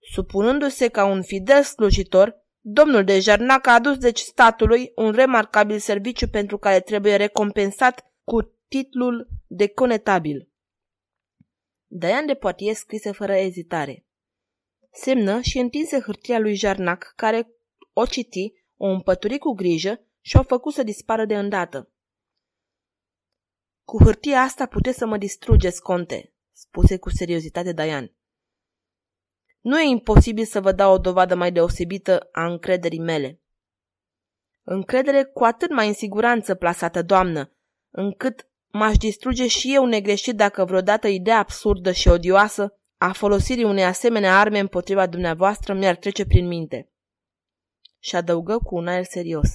Supunându-se 0.00 0.88
ca 0.88 1.04
un 1.04 1.22
fidel 1.22 1.62
slujitor, 1.62 2.46
domnul 2.60 3.04
de 3.04 3.20
Jarnac 3.20 3.66
a 3.66 3.72
adus 3.72 3.96
deci 3.96 4.18
statului 4.18 4.92
un 4.94 5.12
remarcabil 5.12 5.78
serviciu 5.78 6.28
pentru 6.28 6.58
care 6.58 6.80
trebuie 6.80 7.16
recompensat 7.16 8.12
cu 8.24 8.42
titlul 8.68 9.28
de 9.46 9.68
conetabil. 9.68 10.48
Daian 11.86 12.26
de 12.26 12.34
Poitiers 12.34 12.78
scrise 12.78 13.12
fără 13.12 13.32
ezitare. 13.32 14.06
Semnă 14.92 15.40
și 15.40 15.58
întinse 15.58 16.00
hârtia 16.00 16.38
lui 16.38 16.54
Jarnac, 16.54 17.12
care 17.16 17.48
o 17.92 18.06
citi, 18.06 18.52
o 18.76 18.86
împături 18.86 19.38
cu 19.38 19.52
grijă 19.52 20.00
și 20.20 20.36
o 20.36 20.42
făcut 20.42 20.72
să 20.72 20.82
dispară 20.82 21.24
de 21.24 21.38
îndată. 21.38 21.92
Cu 23.84 24.04
hârtia 24.04 24.40
asta 24.40 24.66
puteți 24.66 24.98
să 24.98 25.06
mă 25.06 25.16
distrugeți, 25.16 25.82
conte, 25.82 26.34
spuse 26.52 26.98
cu 26.98 27.10
seriozitate 27.10 27.72
Diane. 27.72 28.17
Nu 29.60 29.80
e 29.80 29.88
imposibil 29.88 30.44
să 30.44 30.60
vă 30.60 30.72
dau 30.72 30.92
o 30.92 30.98
dovadă 30.98 31.34
mai 31.34 31.52
deosebită 31.52 32.28
a 32.32 32.46
încrederii 32.46 33.00
mele. 33.00 33.40
Încredere 34.62 35.24
cu 35.24 35.44
atât 35.44 35.70
mai 35.70 35.86
în 35.86 35.94
siguranță 35.94 36.54
plasată, 36.54 37.02
doamnă, 37.02 37.52
încât 37.90 38.48
m-aș 38.70 38.96
distruge 38.96 39.46
și 39.46 39.74
eu 39.74 39.86
negreșit 39.86 40.36
dacă 40.36 40.64
vreodată 40.64 41.08
ideea 41.08 41.38
absurdă 41.38 41.92
și 41.92 42.08
odioasă 42.08 42.78
a 42.96 43.12
folosirii 43.12 43.64
unei 43.64 43.84
asemenea 43.84 44.38
arme 44.38 44.58
împotriva 44.58 45.06
dumneavoastră 45.06 45.74
mi-ar 45.74 45.96
trece 45.96 46.26
prin 46.26 46.46
minte. 46.46 46.90
Și 47.98 48.16
adăugă 48.16 48.58
cu 48.58 48.76
un 48.76 48.86
aer 48.86 49.04
serios. 49.04 49.48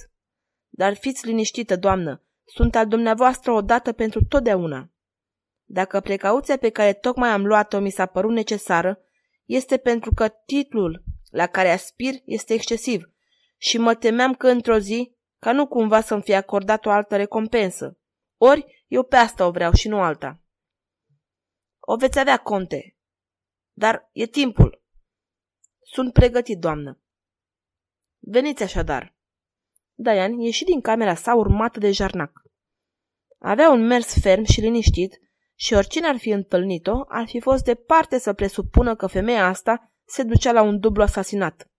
Dar 0.68 0.94
fiți 0.94 1.26
liniștită, 1.26 1.76
doamnă, 1.76 2.22
sunt 2.44 2.74
al 2.74 2.86
dumneavoastră 2.86 3.52
odată 3.52 3.92
pentru 3.92 4.24
totdeauna. 4.24 4.90
Dacă 5.64 6.00
precauția 6.00 6.56
pe 6.56 6.68
care 6.68 6.92
tocmai 6.92 7.28
am 7.28 7.46
luat-o 7.46 7.78
mi 7.78 7.90
s-a 7.90 8.06
părut 8.06 8.32
necesară, 8.32 8.98
este 9.44 9.76
pentru 9.76 10.12
că 10.14 10.28
titlul 10.28 11.04
la 11.30 11.46
care 11.46 11.70
aspir 11.70 12.14
este 12.24 12.54
excesiv 12.54 13.08
și 13.56 13.78
mă 13.78 13.94
temeam 13.94 14.34
că 14.34 14.48
într-o 14.48 14.78
zi, 14.78 15.16
ca 15.38 15.52
nu 15.52 15.66
cumva 15.66 16.00
să-mi 16.00 16.22
fie 16.22 16.34
acordat 16.34 16.86
o 16.86 16.90
altă 16.90 17.16
recompensă. 17.16 17.98
Ori 18.36 18.84
eu 18.86 19.02
pe 19.02 19.16
asta 19.16 19.46
o 19.46 19.50
vreau 19.50 19.72
și 19.72 19.88
nu 19.88 20.00
alta. 20.00 20.40
O 21.80 21.96
veți 21.96 22.18
avea, 22.18 22.36
conte. 22.36 22.96
Dar 23.72 24.08
e 24.12 24.26
timpul. 24.26 24.82
Sunt 25.80 26.12
pregătit, 26.12 26.58
doamnă. 26.58 27.02
Veniți 28.18 28.62
așadar. 28.62 29.16
Diane 29.94 30.44
ieși 30.44 30.64
din 30.64 30.80
camera 30.80 31.14
sa 31.14 31.34
urmată 31.34 31.78
de 31.78 31.90
jarnac. 31.90 32.42
Avea 33.38 33.70
un 33.70 33.86
mers 33.86 34.20
ferm 34.20 34.44
și 34.44 34.60
liniștit 34.60 35.20
și 35.54 35.74
oricine 35.74 36.06
ar 36.06 36.16
fi 36.16 36.28
întâlnit-o, 36.30 37.04
ar 37.08 37.26
fi 37.26 37.40
fost 37.40 37.64
departe 37.64 38.18
să 38.18 38.32
presupună 38.32 38.96
că 38.96 39.06
femeia 39.06 39.46
asta 39.46 39.92
se 40.04 40.22
ducea 40.22 40.52
la 40.52 40.62
un 40.62 40.80
dublu 40.80 41.02
asasinat. 41.02 41.70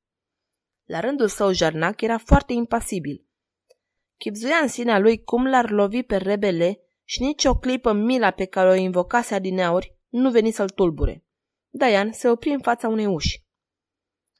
La 0.83 0.99
rândul 0.99 1.27
său, 1.27 1.53
Jarnac 1.53 2.01
era 2.01 2.17
foarte 2.17 2.53
impasibil. 2.53 3.25
Chipzuia 4.17 4.57
în 4.57 4.67
sinea 4.67 4.99
lui 4.99 5.23
cum 5.23 5.47
l-ar 5.47 5.69
lovi 5.69 6.03
pe 6.03 6.17
rebele 6.17 6.79
și 7.03 7.21
nici 7.21 7.45
o 7.45 7.55
clipă 7.55 7.91
mila 7.91 8.31
pe 8.31 8.45
care 8.45 8.69
o 8.69 8.73
invocase 8.73 9.35
adineauri 9.35 9.95
nu 10.07 10.31
veni 10.31 10.51
să-l 10.51 10.69
tulbure. 10.69 11.23
Diane 11.69 12.11
se 12.11 12.29
opri 12.29 12.49
în 12.49 12.61
fața 12.61 12.87
unei 12.87 13.05
uși. 13.05 13.43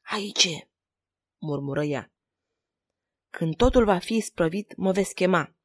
Aici, 0.02 0.68
murmură 1.38 1.84
ea. 1.84 2.12
Când 3.30 3.56
totul 3.56 3.84
va 3.84 3.98
fi 3.98 4.20
sprăvit, 4.20 4.76
mă 4.78 4.92
veți 4.92 5.14
chema. 5.14 5.56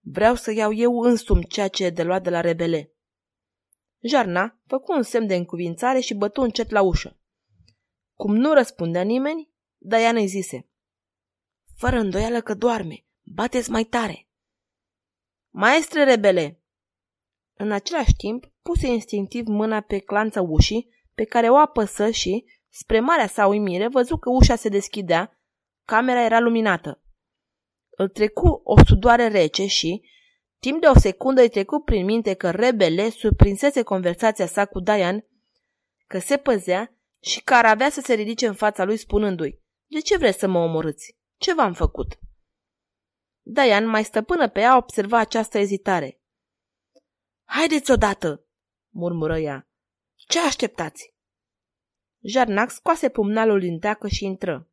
Vreau 0.00 0.34
să 0.34 0.52
iau 0.52 0.72
eu 0.72 1.00
însumi 1.00 1.44
ceea 1.44 1.68
ce 1.68 1.84
e 1.84 1.90
de 1.90 2.02
luat 2.02 2.22
de 2.22 2.30
la 2.30 2.40
rebele. 2.40 2.92
Jarna 4.00 4.60
făcu 4.66 4.92
un 4.92 5.02
semn 5.02 5.26
de 5.26 5.34
încuvințare 5.34 6.00
și 6.00 6.14
bătu 6.14 6.40
încet 6.40 6.70
la 6.70 6.82
ușă. 6.82 7.18
Cum 8.14 8.36
nu 8.36 8.52
răspundea 8.52 9.02
nimeni, 9.02 9.50
Diana 9.78 10.18
îi 10.18 10.26
zise. 10.26 10.68
Fără 11.76 11.96
îndoială 11.96 12.40
că 12.40 12.54
doarme, 12.54 13.04
bateți 13.22 13.70
mai 13.70 13.84
tare. 13.84 14.28
Maestre 15.50 16.04
rebele! 16.04 16.62
În 17.54 17.72
același 17.72 18.14
timp, 18.16 18.52
puse 18.62 18.86
instinctiv 18.86 19.46
mâna 19.46 19.80
pe 19.80 19.98
clanța 19.98 20.42
ușii, 20.42 20.88
pe 21.14 21.24
care 21.24 21.48
o 21.48 21.56
apăsă 21.56 22.10
și, 22.10 22.44
spre 22.68 23.00
marea 23.00 23.26
sa 23.26 23.46
uimire, 23.46 23.88
văzu 23.88 24.16
că 24.16 24.30
ușa 24.30 24.54
se 24.54 24.68
deschidea, 24.68 25.40
camera 25.84 26.24
era 26.24 26.40
luminată. 26.40 27.02
Îl 27.90 28.08
trecu 28.08 28.60
o 28.64 28.84
sudoare 28.84 29.28
rece 29.28 29.66
și, 29.66 30.02
timp 30.60 30.80
de 30.80 30.86
o 30.86 30.98
secundă 30.98 31.40
îi 31.40 31.48
trecu 31.48 31.80
prin 31.80 32.04
minte 32.04 32.34
că 32.34 32.50
rebele 32.50 33.10
surprinsese 33.10 33.82
conversația 33.82 34.46
sa 34.46 34.66
cu 34.66 34.80
Diane, 34.80 35.26
că 36.06 36.18
se 36.18 36.36
păzea 36.36 36.94
și 37.20 37.42
că 37.42 37.54
ar 37.54 37.64
avea 37.64 37.90
să 37.90 38.00
se 38.00 38.14
ridice 38.14 38.46
în 38.46 38.54
fața 38.54 38.84
lui 38.84 38.96
spunându-i 38.96 39.62
De 39.86 40.00
ce 40.00 40.16
vreți 40.16 40.38
să 40.38 40.46
mă 40.46 40.58
omorâți? 40.58 41.16
Ce 41.36 41.54
v-am 41.54 41.72
făcut?" 41.72 42.18
Diane, 43.42 43.86
mai 43.86 44.04
stăpână 44.04 44.48
pe 44.48 44.60
ea, 44.60 44.76
observa 44.76 45.18
această 45.18 45.58
ezitare. 45.58 46.20
Haideți 47.44 47.90
odată!" 47.90 48.44
murmură 48.88 49.38
ea. 49.38 49.68
Ce 50.14 50.40
așteptați?" 50.40 51.14
Jarnac 52.22 52.70
scoase 52.70 53.08
pumnalul 53.08 53.60
din 53.60 53.78
teacă 53.78 54.08
și 54.08 54.24
intră. 54.24 54.70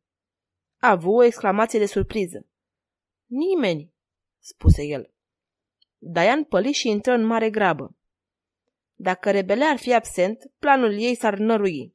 A 0.80 0.90
avut 0.90 1.14
o 1.14 1.22
exclamație 1.22 1.78
de 1.78 1.86
surpriză. 1.86 2.46
Nimeni, 3.26 3.92
spuse 4.38 4.82
el. 4.82 5.12
Diane 5.98 6.42
păli 6.42 6.72
și 6.72 6.88
intră 6.88 7.12
în 7.12 7.24
mare 7.24 7.50
grabă. 7.50 7.96
Dacă 8.94 9.30
rebele 9.30 9.64
ar 9.64 9.76
fi 9.76 9.94
absent, 9.94 10.42
planul 10.58 10.92
ei 10.92 11.14
s-ar 11.14 11.36
nărui. 11.36 11.94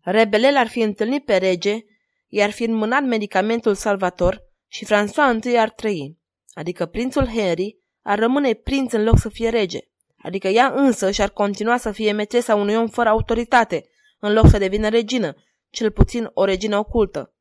Rebelele 0.00 0.58
ar 0.58 0.68
fi 0.68 0.80
întâlnit 0.80 1.24
pe 1.24 1.36
rege, 1.36 1.84
i-ar 2.28 2.50
fi 2.50 2.64
înmânat 2.64 3.04
medicamentul 3.04 3.74
salvator 3.74 4.42
și 4.68 4.84
François 4.84 5.44
I 5.44 5.56
ar 5.56 5.70
trăi, 5.70 6.18
adică 6.52 6.86
prințul 6.86 7.26
Henry 7.26 7.78
ar 8.02 8.18
rămâne 8.18 8.54
prinț 8.54 8.92
în 8.92 9.04
loc 9.04 9.18
să 9.18 9.28
fie 9.28 9.48
rege, 9.48 9.78
adică 10.16 10.48
ea 10.48 10.72
însă 10.74 11.10
și-ar 11.10 11.30
continua 11.30 11.76
să 11.76 11.92
fie 11.92 12.12
metresa 12.12 12.54
unui 12.54 12.74
om 12.74 12.88
fără 12.88 13.08
autoritate, 13.08 13.88
în 14.18 14.32
loc 14.32 14.48
să 14.48 14.58
devină 14.58 14.88
regină, 14.88 15.34
cel 15.70 15.90
puțin 15.90 16.30
o 16.34 16.44
regină 16.44 16.78
ocultă. 16.78 17.34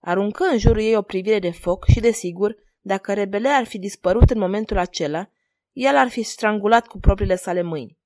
Aruncă 0.00 0.44
în 0.44 0.58
jurul 0.58 0.80
ei 0.80 0.96
o 0.96 1.02
privire 1.02 1.38
de 1.38 1.50
foc 1.50 1.84
și, 1.88 2.00
desigur, 2.00 2.56
dacă 2.86 3.12
rebele 3.12 3.48
ar 3.48 3.64
fi 3.64 3.78
dispărut 3.78 4.30
în 4.30 4.38
momentul 4.38 4.78
acela, 4.78 5.30
el 5.72 5.96
ar 5.96 6.08
fi 6.08 6.22
strangulat 6.22 6.86
cu 6.86 6.98
propriile 6.98 7.36
sale 7.36 7.62
mâini. 7.62 7.98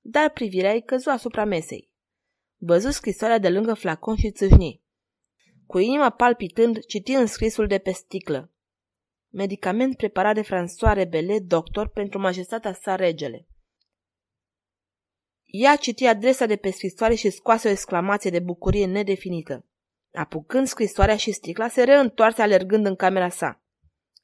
Dar 0.00 0.30
privirea 0.30 0.74
ei 0.74 0.82
căzu 0.82 1.10
asupra 1.10 1.44
mesei. 1.44 1.90
Văzu 2.56 2.90
scrisoarea 2.90 3.38
de 3.38 3.48
lângă 3.48 3.74
flacon 3.74 4.16
și 4.16 4.30
țâșni. 4.30 4.82
Cu 5.66 5.78
inima 5.78 6.10
palpitând, 6.10 6.84
citi 6.84 7.12
înscrisul 7.12 7.66
de 7.66 7.78
pe 7.78 7.90
sticlă. 7.90 8.52
Medicament 9.28 9.96
preparat 9.96 10.34
de 10.34 10.42
François 10.42 10.94
Rebele, 10.94 11.38
doctor, 11.38 11.88
pentru 11.88 12.18
majestatea 12.18 12.72
sa 12.72 12.94
regele. 12.94 13.46
Ea 15.44 15.76
citi 15.76 16.06
adresa 16.06 16.46
de 16.46 16.56
pe 16.56 16.70
scrisoare 16.70 17.14
și 17.14 17.30
scoase 17.30 17.68
o 17.68 17.70
exclamație 17.70 18.30
de 18.30 18.40
bucurie 18.40 18.86
nedefinită. 18.86 19.66
Apucând 20.12 20.66
scrisoarea 20.66 21.16
și 21.16 21.32
sticla, 21.32 21.68
se 21.68 21.82
reîntoarse 21.82 22.42
alergând 22.42 22.86
în 22.86 22.96
camera 22.96 23.28
sa. 23.28 23.60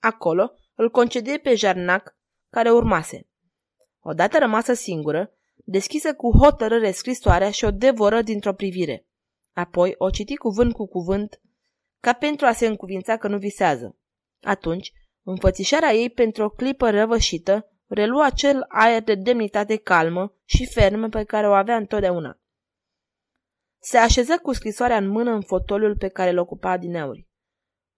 Acolo 0.05 0.53
îl 0.75 0.91
concedie 0.91 1.39
pe 1.39 1.55
Jarnac, 1.55 2.17
care 2.51 2.71
urmase. 2.71 3.29
Odată 4.01 4.39
rămasă 4.39 4.73
singură, 4.73 5.33
deschise 5.55 6.13
cu 6.13 6.37
hotărâre 6.39 6.91
scrisoarea 6.91 7.51
și 7.51 7.65
o 7.65 7.71
devoră 7.71 8.23
dintr-o 8.23 8.53
privire. 8.53 9.07
Apoi 9.53 9.95
o 9.99 10.11
citi 10.11 10.37
cuvânt 10.37 10.73
cu 10.73 10.87
cuvânt, 10.87 11.41
ca 12.01 12.13
pentru 12.13 12.47
a 12.47 12.53
se 12.53 12.67
încuvința 12.67 13.17
că 13.17 13.29
nu 13.29 13.39
visează. 13.39 13.97
Atunci, 14.41 14.93
înfățișarea 15.23 15.93
ei 15.93 16.11
pentru 16.11 16.45
o 16.45 16.49
clipă 16.49 16.91
răvășită, 16.91 17.73
relua 17.87 18.25
acel 18.25 18.65
aer 18.69 19.03
de 19.03 19.15
demnitate 19.15 19.77
calmă 19.77 20.35
și 20.45 20.67
fermă 20.67 21.09
pe 21.09 21.25
care 21.25 21.49
o 21.49 21.53
avea 21.53 21.77
întotdeauna. 21.77 22.41
Se 23.79 23.97
așeză 23.97 24.39
cu 24.39 24.53
scrisoarea 24.53 24.97
în 24.97 25.09
mână 25.09 25.31
în 25.31 25.43
fotoliul 25.43 25.97
pe 25.97 26.09
care 26.09 26.31
îl 26.31 26.39
ocupa 26.39 26.77
dineauri. 26.77 27.31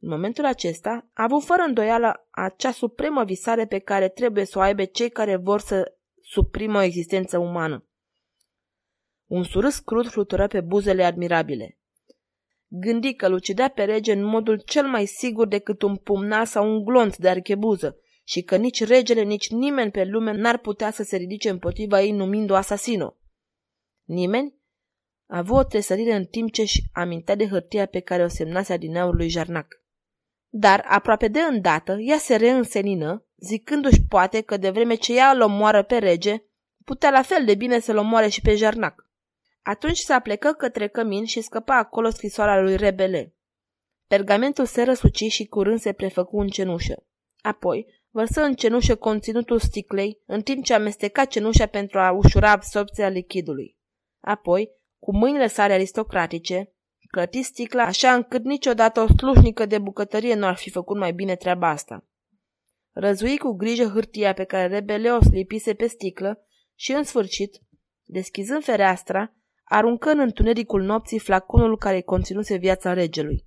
În 0.05 0.11
momentul 0.11 0.45
acesta, 0.45 1.11
a 1.13 1.23
avut 1.23 1.45
fără 1.45 1.63
îndoială 1.63 2.27
acea 2.31 2.71
supremă 2.71 3.25
visare 3.25 3.67
pe 3.67 3.79
care 3.79 4.09
trebuie 4.09 4.45
să 4.45 4.59
o 4.59 4.61
aibă 4.61 4.85
cei 4.85 5.11
care 5.11 5.37
vor 5.37 5.61
să 5.61 5.97
suprimă 6.23 6.79
o 6.79 6.83
existență 6.83 7.39
umană. 7.39 7.87
Un 9.27 9.43
surâs 9.43 9.79
crud 9.79 10.09
flutură 10.09 10.47
pe 10.47 10.61
buzele 10.61 11.05
admirabile. 11.05 11.79
Gândi 12.67 13.15
că 13.15 13.29
lucidea 13.29 13.69
pe 13.69 13.85
rege 13.85 14.13
în 14.13 14.25
modul 14.25 14.63
cel 14.67 14.87
mai 14.87 15.07
sigur 15.07 15.47
decât 15.47 15.83
un 15.83 15.97
pumnal 15.97 16.47
sau 16.47 16.71
un 16.71 16.85
glonț 16.85 17.17
de 17.17 17.29
archebuză 17.29 17.99
și 18.25 18.43
că 18.43 18.57
nici 18.57 18.85
regele, 18.85 19.23
nici 19.23 19.51
nimeni 19.51 19.91
pe 19.91 20.05
lume 20.05 20.33
n-ar 20.33 20.59
putea 20.59 20.91
să 20.91 21.03
se 21.03 21.17
ridice 21.17 21.51
împotriva 21.51 22.03
ei 22.03 22.13
numindu-o 22.13 22.57
asasino. 22.57 23.17
Nimeni? 24.03 24.55
A 25.27 25.39
avut 25.39 25.57
o 25.57 25.65
tresărire 25.65 26.15
în 26.15 26.25
timp 26.25 26.53
ce-și 26.53 26.83
amintea 26.93 27.35
de 27.35 27.49
hârtia 27.49 27.87
pe 27.87 28.01
care 28.01 28.23
o 28.23 28.29
semnase 28.29 28.73
adineaul 28.73 29.17
lui 29.17 29.29
Jarnac. 29.29 29.83
Dar, 30.57 30.85
aproape 30.89 31.29
de 31.29 31.41
îndată, 31.41 31.97
ea 32.01 32.19
se 32.19 32.37
reînsenină, 32.37 33.25
zicându-și 33.37 34.03
poate 34.09 34.41
că 34.41 34.57
de 34.57 34.71
vreme 34.71 34.95
ce 34.95 35.17
ea 35.17 35.31
îl 35.31 35.41
omoară 35.41 35.83
pe 35.83 35.99
rege, 35.99 36.43
putea 36.85 37.11
la 37.11 37.23
fel 37.23 37.45
de 37.45 37.55
bine 37.55 37.79
să-l 37.79 37.97
omoare 37.97 38.29
și 38.29 38.41
pe 38.41 38.55
Jarnac. 38.55 39.09
Atunci 39.63 39.97
se 39.97 40.13
aplecă 40.13 40.53
către 40.53 40.89
cămin 40.89 41.25
și 41.25 41.41
scăpa 41.41 41.77
acolo 41.77 42.11
scrisoarea 42.11 42.61
lui 42.61 42.77
Rebele. 42.77 43.35
Pergamentul 44.07 44.67
se 44.67 44.83
răsuci 44.83 45.25
și 45.33 45.47
curând 45.47 45.81
se 45.81 45.93
prefăcu 45.93 46.41
în 46.41 46.49
cenușă. 46.49 47.07
Apoi, 47.41 47.87
vărsă 48.11 48.43
în 48.43 48.55
cenușă 48.55 48.95
conținutul 48.95 49.59
sticlei, 49.59 50.23
în 50.27 50.43
timp 50.43 50.65
ce 50.65 50.75
amesteca 50.75 51.25
cenușa 51.25 51.67
pentru 51.67 51.99
a 51.99 52.11
ușura 52.11 52.51
absorpția 52.51 53.09
lichidului. 53.09 53.77
Apoi, 54.21 54.71
cu 54.99 55.17
mâinile 55.17 55.47
sale 55.47 55.73
aristocratice, 55.73 56.74
clăti 57.15 57.43
sticla 57.43 57.83
așa 57.83 58.15
încât 58.15 58.45
niciodată 58.45 59.01
o 59.01 59.07
slujnică 59.07 59.67
de 59.67 59.79
bucătărie 59.79 60.35
nu 60.35 60.47
ar 60.47 60.57
fi 60.57 60.71
făcut 60.71 60.97
mai 60.97 61.13
bine 61.13 61.37
treaba 61.37 61.69
asta. 61.69 62.07
Răzui 62.93 63.39
cu 63.39 63.53
grijă 63.53 63.85
hârtia 63.85 64.33
pe 64.33 64.45
care 64.45 64.67
rebeleos 64.67 65.31
lipise 65.31 65.75
pe 65.75 65.87
sticlă 65.87 66.47
și, 66.75 66.93
în 66.93 67.05
sfârșit, 67.05 67.61
deschizând 68.05 68.65
fereastra, 68.65 69.35
aruncă 69.65 70.11
în 70.11 70.19
întunericul 70.19 70.83
nopții 70.83 71.19
flaconul 71.19 71.79
care 71.79 72.01
conținuse 72.01 72.57
viața 72.57 72.93
regelui. 72.93 73.47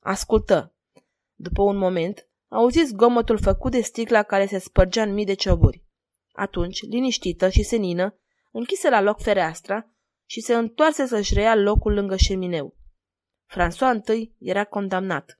Ascultă. 0.00 0.74
După 1.34 1.62
un 1.62 1.76
moment, 1.76 2.28
auzi 2.48 2.84
zgomotul 2.84 3.38
făcut 3.38 3.70
de 3.70 3.80
sticla 3.80 4.22
care 4.22 4.46
se 4.46 4.58
spărgea 4.58 5.02
în 5.02 5.12
mii 5.12 5.24
de 5.24 5.34
cioburi. 5.34 5.84
Atunci, 6.32 6.82
liniștită 6.82 7.48
și 7.48 7.62
senină, 7.62 8.18
închise 8.52 8.88
la 8.88 9.00
loc 9.00 9.20
fereastra 9.20 9.90
și 10.26 10.40
se 10.40 10.54
întoarse 10.54 11.06
să-și 11.06 11.34
reia 11.34 11.54
locul 11.54 11.92
lângă 11.92 12.16
șemineu. 12.16 12.75
François 13.46 14.02
I 14.08 14.32
era 14.40 14.66
condamnat. 14.66 15.36